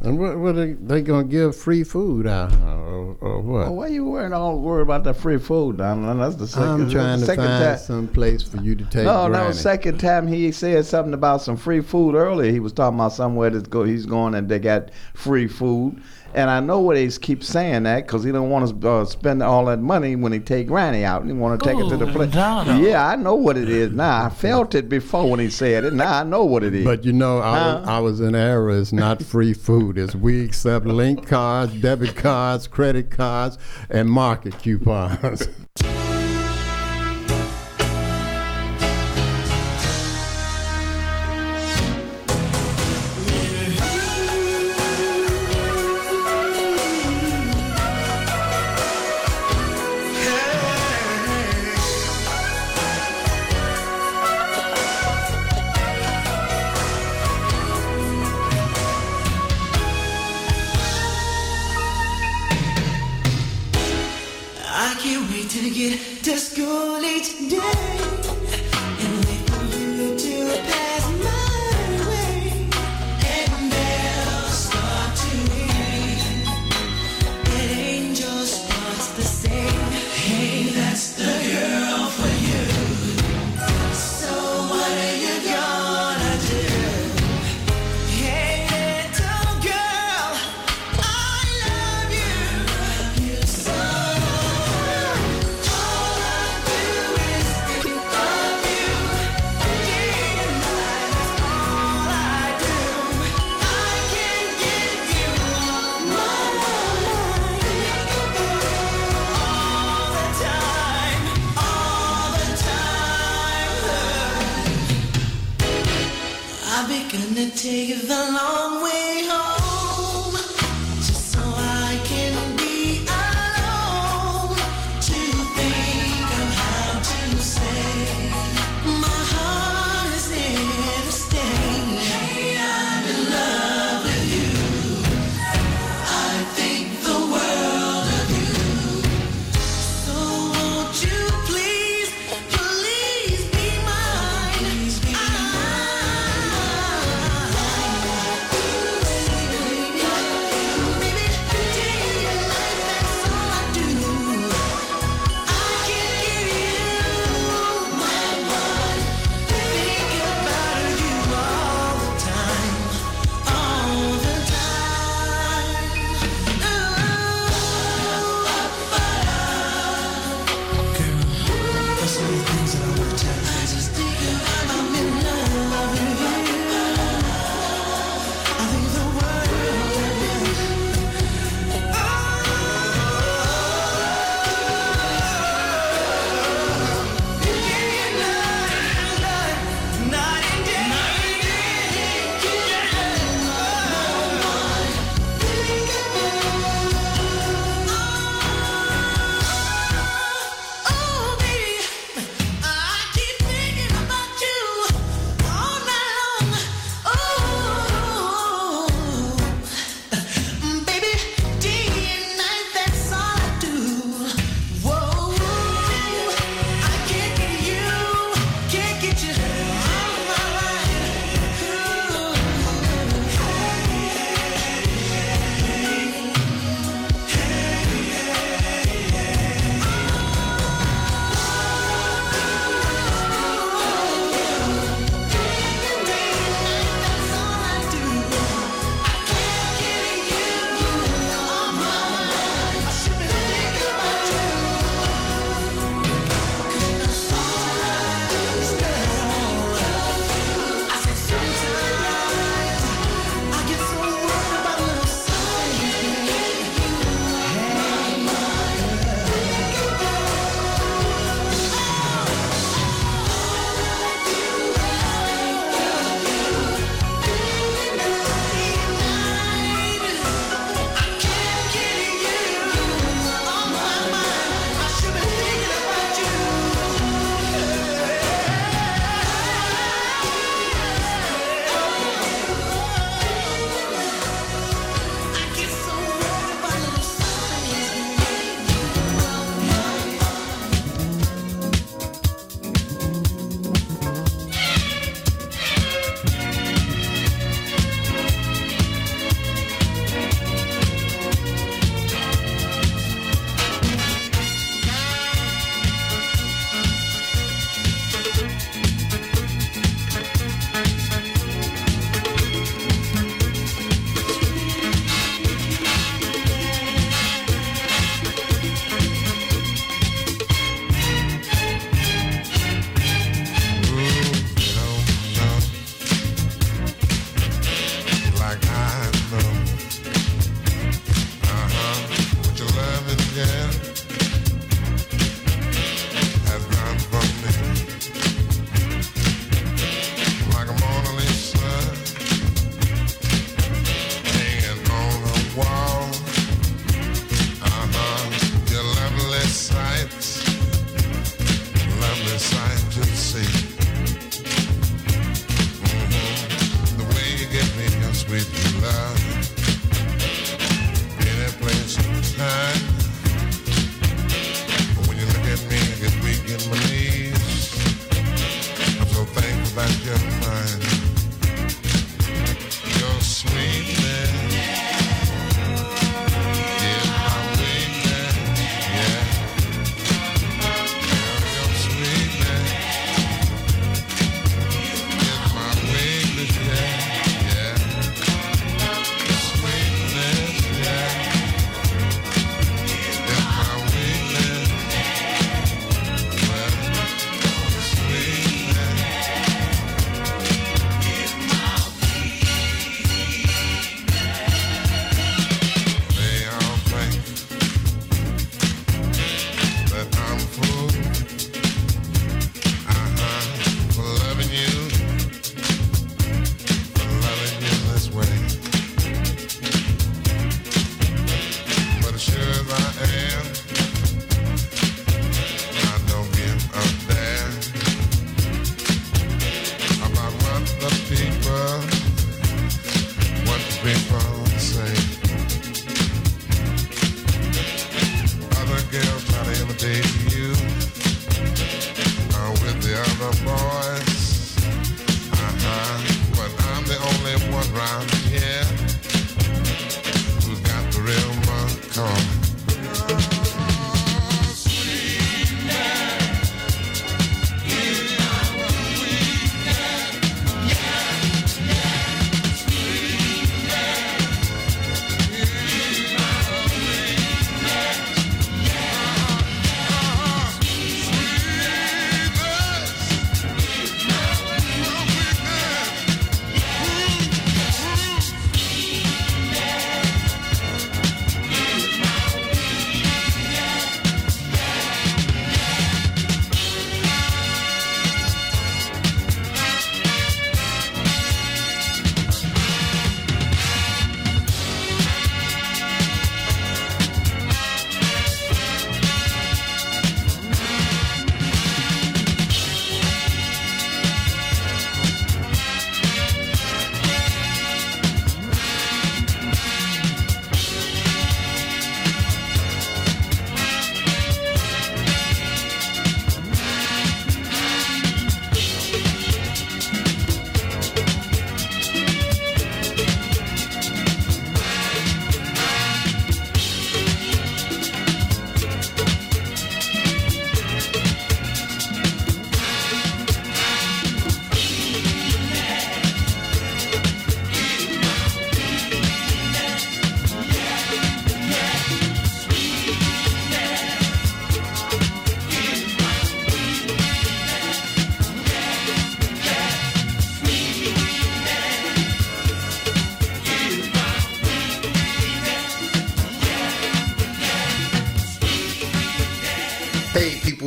[0.00, 3.68] And what, what are they gonna give free food out or, or what?
[3.68, 6.18] Oh, why you worrying all worried about that free food, Donald?
[6.18, 6.68] That's the second.
[6.68, 7.78] I'm trying to second find time.
[7.78, 9.04] some place for you to take.
[9.04, 9.48] No, that granted.
[9.48, 12.50] was second time he said something about some free food earlier.
[12.50, 13.84] He was talking about somewhere that's go.
[13.84, 16.02] He's going and they got free food,
[16.34, 19.42] And I know what he keeps saying that because he don't want to uh, spend
[19.42, 21.26] all that money when he take Granny out.
[21.26, 22.32] He want to take it to the Ooh, place.
[22.32, 22.82] Donald.
[22.82, 24.24] Yeah, I know what it is now.
[24.24, 25.92] I felt it before when he said it.
[25.92, 26.84] Now I know what it is.
[26.84, 27.92] But you know, I, was, Huh?
[27.92, 28.70] I was in error.
[28.70, 29.98] It's not free food.
[29.98, 33.58] It's we accept link cards, debit cards, credit cards,
[33.90, 35.48] and market coupons.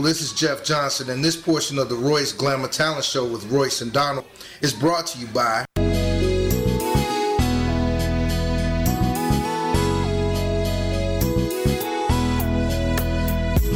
[0.01, 3.81] this is Jeff Johnson, and this portion of the Royce Glamour Talent Show with Royce
[3.81, 4.25] and Donald
[4.61, 5.65] is brought to you by.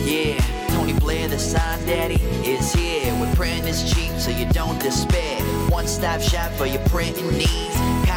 [0.03, 0.39] Yeah,
[0.69, 2.15] Tony Blair, the sign daddy,
[2.45, 3.17] is here.
[3.21, 5.41] With printing is cheap, so you don't despair.
[5.69, 7.78] One stop shop for your printing needs.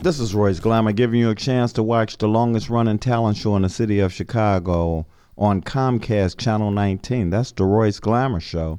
[0.00, 3.56] This is Royce Glamour giving you a chance to watch the longest running talent show
[3.56, 5.04] in the city of Chicago
[5.36, 7.30] on Comcast Channel 19.
[7.30, 8.78] That's the Royce Glamour Show.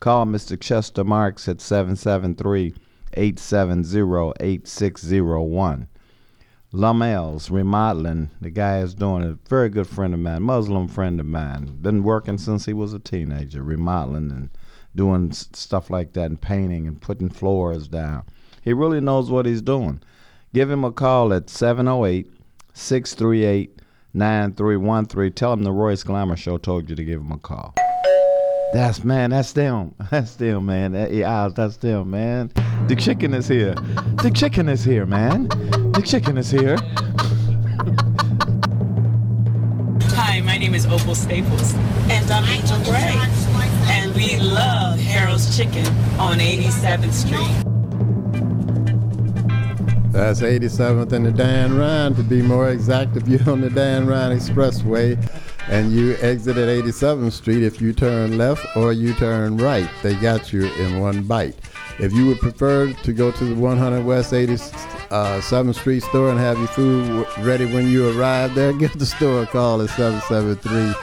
[0.00, 0.60] Call Mr.
[0.60, 2.74] Chester Marks at 773
[3.14, 5.88] 870 8601.
[6.72, 8.30] Lamel's Remodeling.
[8.40, 9.38] The guy is doing it.
[9.48, 11.78] Very good friend of mine, Muslim friend of mine.
[11.80, 14.50] Been working since he was a teenager, remodeling and
[14.96, 18.24] doing stuff like that and painting and putting floors down.
[18.62, 20.00] He really knows what he's doing.
[20.52, 22.28] Give him a call at 708
[22.72, 23.80] 638
[24.14, 25.32] 9313.
[25.32, 27.74] Tell him the Royce Glamour Show told you to give him a call.
[28.72, 29.94] That's man, that's them.
[30.10, 30.92] That's them, man.
[30.92, 32.50] That, yeah, ah, that's them, man.
[32.88, 33.74] The chicken is here.
[34.22, 35.48] The chicken is here, man.
[35.92, 36.76] The chicken is here.
[40.14, 41.74] Hi, my name is Opal Staples.
[42.10, 43.35] And I'm Angel Gray.
[44.16, 45.84] We love Harold's Chicken
[46.18, 47.66] on 87th Street.
[50.10, 53.14] That's 87th and the Dan Ryan, to be more exact.
[53.18, 55.18] If you're on the Dan Ryan Expressway
[55.68, 60.14] and you exit at 87th Street, if you turn left or you turn right, they
[60.14, 61.56] got you in one bite.
[61.98, 66.56] If you would prefer to go to the 100 West 87th Street store and have
[66.56, 70.94] your food ready when you arrive there, give the store a call at 773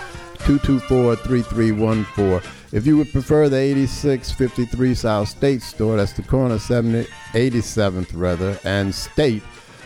[0.47, 2.62] 224 3314.
[2.73, 8.57] If you would prefer the 8653 South State store, that's the corner 70, 87th rather,
[8.63, 9.43] and State,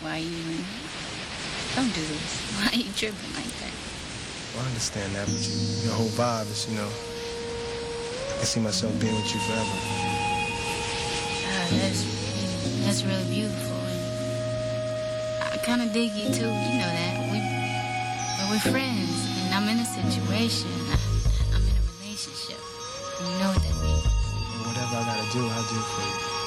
[0.00, 0.64] Why are you in?
[1.76, 2.32] Don't do this.
[2.56, 3.74] Why are you tripping like that?
[4.56, 5.52] Well, I understand that, but you,
[5.84, 9.76] your whole vibe is, you know, I can see myself being with you forever.
[11.44, 12.00] Uh, that's,
[12.80, 13.76] that's really beautiful.
[15.44, 16.48] And I kind of dig you, too.
[16.48, 17.20] You know that.
[17.28, 17.44] We,
[18.48, 19.12] we're friends,
[19.44, 20.72] and I'm in a situation.
[20.88, 20.96] I,
[21.52, 22.56] I'm in a relationship.
[23.20, 24.08] And you know what that means.
[24.64, 26.39] Whatever I gotta do, I'll do for you.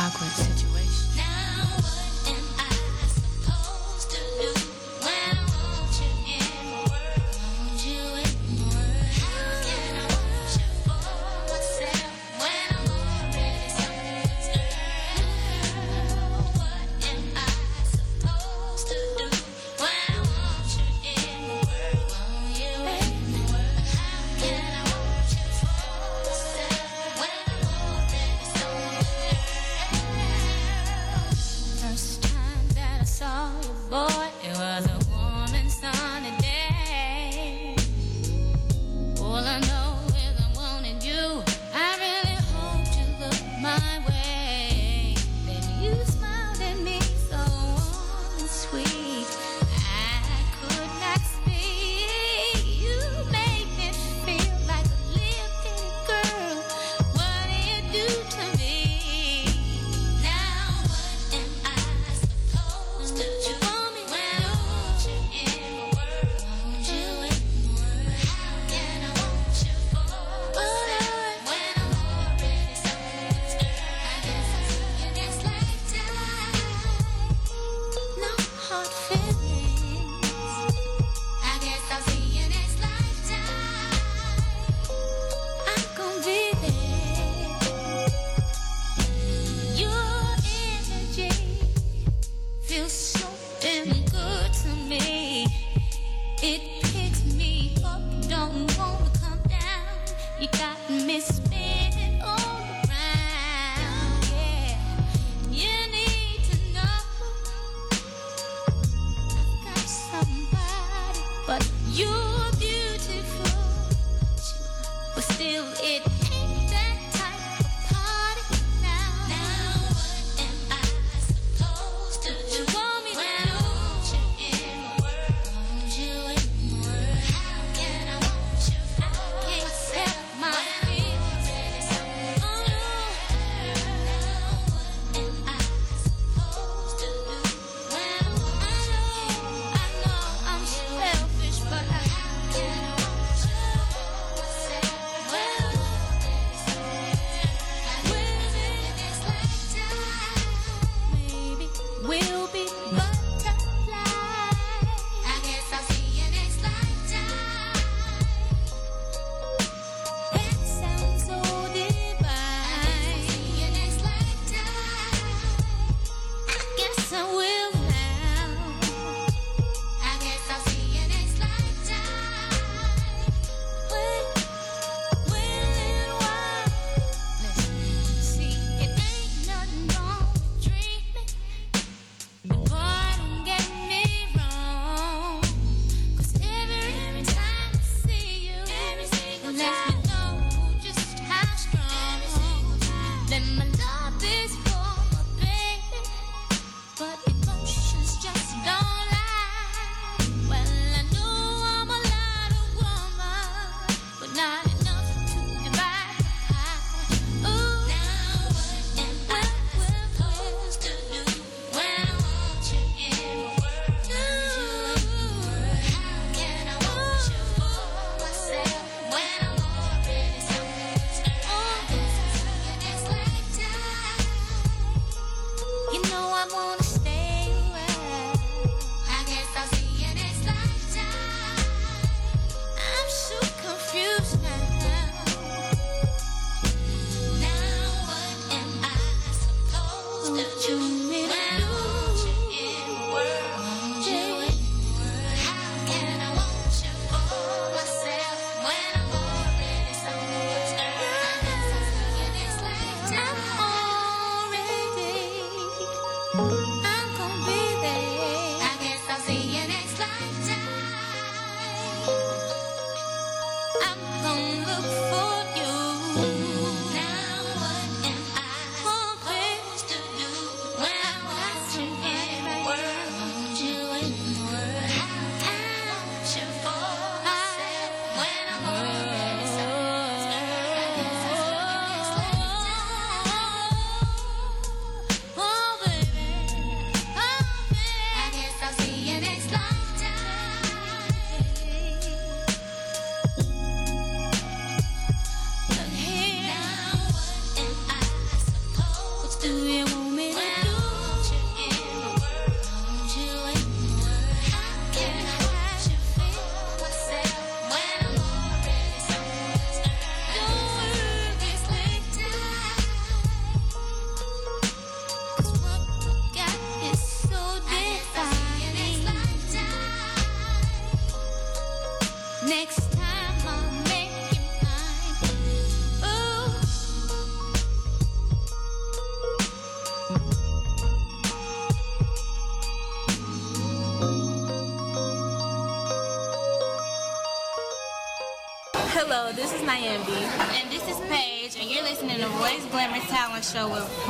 [0.00, 0.79] awkward situation.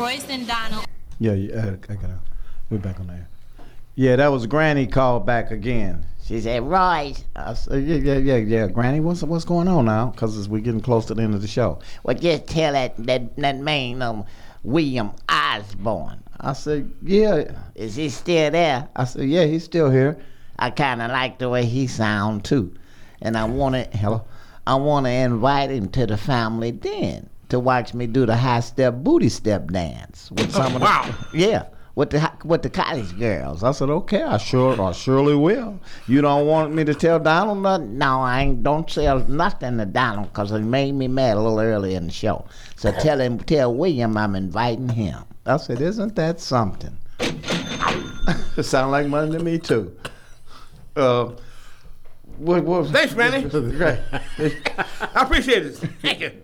[0.01, 0.87] Royce and Donald.
[1.19, 2.11] Yeah, yeah, uh, I got.
[2.71, 3.29] We're back on there.
[3.97, 6.07] Yeah, that was Granny called back again.
[6.25, 7.23] She said, Royce.
[7.37, 8.67] I said, yeah, yeah, yeah, yeah.
[8.69, 10.07] Granny, what's what's going on now?
[10.07, 11.81] Because we're getting close to the end of the show.
[12.03, 14.25] Well, just tell that that, that man, um,
[14.63, 16.23] William Osborne.
[16.41, 17.59] I said, yeah.
[17.75, 18.89] Is he still there?
[18.97, 20.17] I said, yeah, he's still here.
[20.59, 22.75] I kind of like the way he sound too,
[23.21, 24.25] and I want to hello.
[24.67, 28.61] I want to invite him to the family den to watch me do the high
[28.61, 31.15] step booty step dance with some of the wow.
[31.35, 33.63] yeah with the with the college girls.
[33.63, 35.79] I said, okay, I sure, I surely will.
[36.07, 37.99] You don't want me to tell Donald nothing?
[37.99, 41.61] No, I ain't, don't tell nothing to Donald because he made me mad a little
[41.61, 42.47] early in the show.
[42.77, 45.25] So tell him, tell William I'm inviting him.
[45.45, 46.97] I said, isn't that something?
[47.19, 49.95] it sound like money to me too.
[50.97, 51.33] Uh,
[52.39, 53.45] what, what, Thanks, Manny.
[53.77, 54.01] Right.
[55.15, 55.77] I appreciate it.
[56.01, 56.43] Thank you.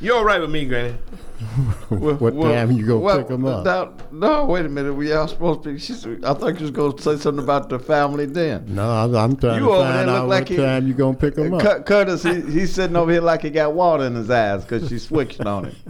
[0.00, 0.94] You're all right with me, Granny.
[1.88, 3.64] What time you gonna well, pick 'em up?
[3.64, 4.94] Now, no, wait a minute.
[4.94, 5.78] We are supposed to be.
[5.80, 8.74] She's, I thought you was going to say something about the family then.
[8.74, 11.16] No, I'm, I'm trying You to find look out like what he- time you gonna
[11.16, 11.62] pick them up.
[11.62, 14.88] Cur- Curtis, he, he's sitting over here like he got water in his eyes because
[14.88, 15.76] she switched on him.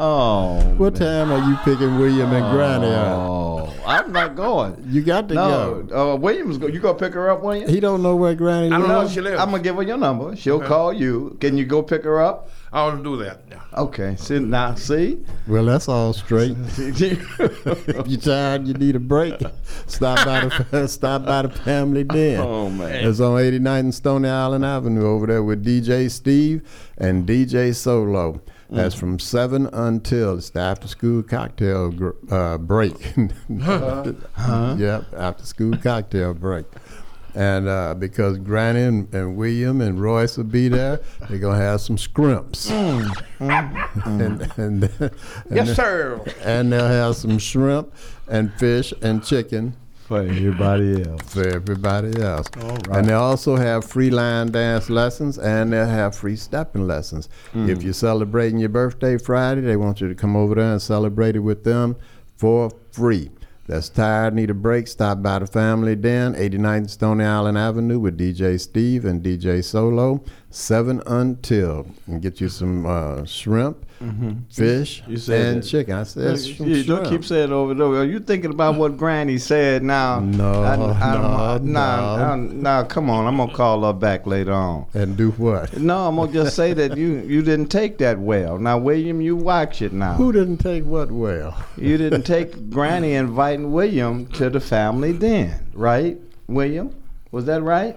[0.00, 0.60] Oh.
[0.76, 3.18] What time are you picking William and Granny up?
[3.18, 4.80] Oh, I'm not going.
[4.88, 6.12] You got to No, go.
[6.12, 6.68] uh, Williams, go.
[6.68, 7.68] You gonna pick her up, William?
[7.68, 9.18] He don't know where Granny lives.
[9.18, 10.36] I'm gonna give her your number.
[10.36, 11.36] She'll call you.
[11.40, 12.48] Can you go pick her up?
[12.72, 13.40] I want to do that.
[13.76, 14.16] Okay.
[14.16, 15.24] See now, see.
[15.46, 16.54] Well, that's all straight.
[16.76, 19.40] if you're tired, you need a break.
[19.86, 22.40] Stop by the stop by the family den.
[22.40, 23.06] Oh, man.
[23.06, 26.62] It's on 89th and Stony Island Avenue over there with DJ Steve
[26.98, 28.40] and DJ Solo.
[28.70, 28.98] That's Mm.
[28.98, 33.14] from seven until it's the after school cocktail gr- uh, break.
[33.62, 34.76] Huh?
[34.78, 36.66] Yep, after school cocktail break.
[37.38, 41.80] And uh, because Granny and, and William and Royce will be there, they're gonna have
[41.80, 42.68] some scrimps.
[42.70, 44.90] and, and, and
[45.48, 46.20] Yes, sir.
[46.42, 47.94] And they'll have some shrimp
[48.26, 49.76] and fish and chicken
[50.08, 51.32] for everybody else.
[51.32, 52.48] For everybody else.
[52.60, 52.88] All right.
[52.96, 57.28] And they also have free line dance lessons and they'll have free stepping lessons.
[57.54, 57.68] Mm.
[57.68, 61.36] If you're celebrating your birthday Friday, they want you to come over there and celebrate
[61.36, 61.94] it with them
[62.36, 63.30] for free.
[63.68, 68.18] That's tired, need a break, stop by the family den, 89th Stony Island Avenue with
[68.18, 74.42] DJ Steve and DJ Solo, 7 until, and get you some uh, shrimp, Mhm.
[74.50, 75.66] fish, You said and that.
[75.66, 75.94] chicken.
[75.94, 78.00] I said, You, some you don't keep saying it over and over.
[78.00, 80.20] Are you thinking about what Granny said now?
[80.20, 82.36] No, I, I, no, no, no.
[82.36, 82.84] no.
[82.88, 84.86] Come on, I'm gonna call her back later on.
[84.94, 85.76] And do what?
[85.76, 88.58] No, I'm gonna just say that you you didn't take that well.
[88.58, 90.14] Now, William, you watch it now.
[90.14, 91.56] Who didn't take what well?
[91.76, 96.16] You didn't take Granny inviting William to the family den, right?
[96.46, 96.94] William,
[97.32, 97.96] was that right?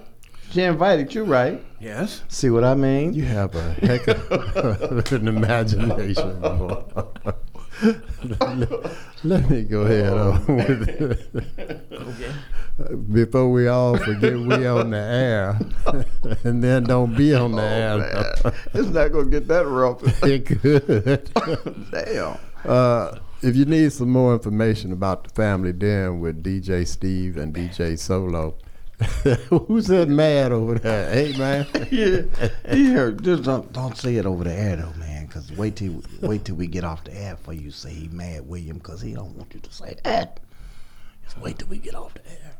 [0.50, 1.62] She invited you, right?
[1.82, 2.22] Yes.
[2.28, 3.12] See what I mean?
[3.12, 6.40] You have a heck of an imagination.
[8.40, 11.52] let, let me go ahead on with
[13.12, 15.58] Before we all forget we on the air,
[16.44, 18.52] and then don't be on the air.
[18.74, 20.02] It's not gonna get that rough.
[20.22, 21.30] it could.
[21.90, 22.38] Damn.
[22.64, 27.52] Uh, if you need some more information about the family den with DJ Steve and
[27.52, 28.54] DJ Solo,
[29.48, 31.10] Who's that mad over there?
[31.12, 32.22] Hey man, yeah,
[32.72, 33.10] yeah.
[33.20, 35.26] Just don't don't say it over the air though, man.
[35.28, 38.48] Cause wait till wait till we get off the air for you say he mad
[38.48, 40.40] William, cause he don't want you to say that.
[41.24, 42.56] Just wait till we get off the air.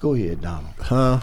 [0.00, 0.74] Go ahead, Donald.
[0.78, 1.20] Huh?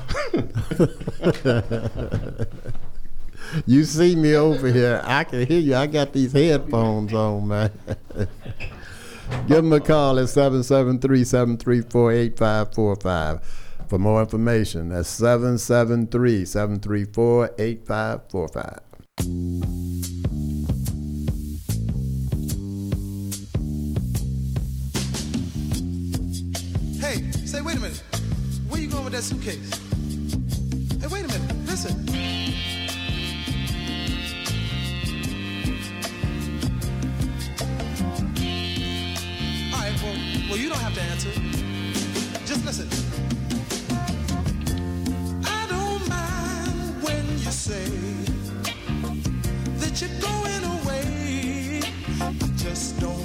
[3.66, 5.02] you see me over here.
[5.04, 5.76] I can hear you.
[5.76, 7.72] I got these headphones on, man.
[9.48, 13.65] Give them a call at 773 734 8545.
[13.88, 18.80] For more information, that's 773 734 8545.
[26.99, 28.02] Hey, say, wait a minute.
[28.70, 29.70] Where you going with that suitcase?
[30.99, 31.56] Hey, wait a minute.
[31.68, 31.94] Listen.
[39.72, 40.18] All right, well,
[40.49, 41.30] well you don't have to answer.
[42.48, 43.35] Just listen.
[47.45, 47.85] you say
[49.77, 51.81] that you're going away.
[52.19, 53.24] I just don't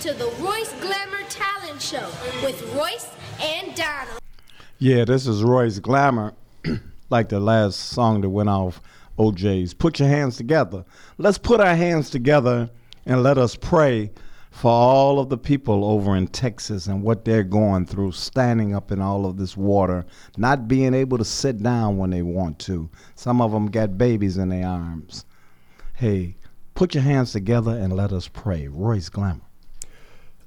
[0.00, 2.08] to the Royce Glamour Talent Show
[2.42, 4.18] with Royce and Donald.
[4.78, 6.32] Yeah, this is Royce Glamour,
[7.10, 8.80] like the last song that went off
[9.18, 9.74] O'Jays.
[9.74, 10.86] Put your hands together.
[11.18, 12.70] Let's put our hands together
[13.04, 14.10] and let us pray
[14.50, 18.90] for all of the people over in Texas and what they're going through, standing up
[18.90, 20.06] in all of this water,
[20.38, 22.88] not being able to sit down when they want to.
[23.16, 25.26] Some of them got babies in their arms.
[25.92, 26.36] Hey,
[26.74, 28.66] put your hands together and let us pray.
[28.66, 29.42] Royce Glamour.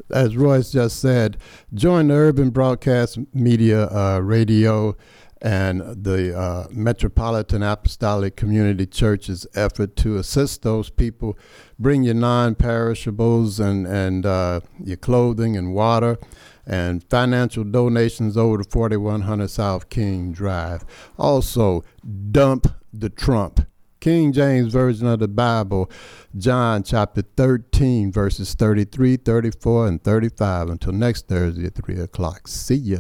[0.10, 1.38] As Royce just said,
[1.74, 4.96] join the Urban Broadcast Media uh, Radio
[5.44, 11.38] and the uh, Metropolitan Apostolic Community Church's effort to assist those people.
[11.78, 16.18] Bring your non-perishables and and uh, your clothing and water.
[16.66, 20.86] And financial donations over to 4100 South King Drive.
[21.18, 21.84] Also,
[22.32, 23.68] dump the Trump.
[24.04, 25.90] King James Version of the Bible,
[26.38, 30.72] John chapter 13, verses 33, 34, and 35.
[30.72, 32.50] Until next Thursday at 3 o'clock.
[32.50, 32.98] See ya.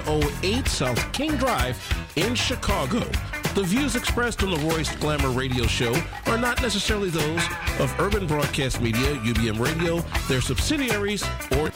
[0.00, 1.76] 4108 South King Drive
[2.16, 3.00] in Chicago.
[3.54, 5.94] The views expressed on the Royce Glamour Radio Show
[6.26, 7.42] are not necessarily those
[7.78, 9.98] of Urban Broadcast Media, UBM Radio,
[10.28, 11.22] their subsidiaries,
[11.58, 11.70] or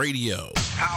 [0.00, 0.59] Radio.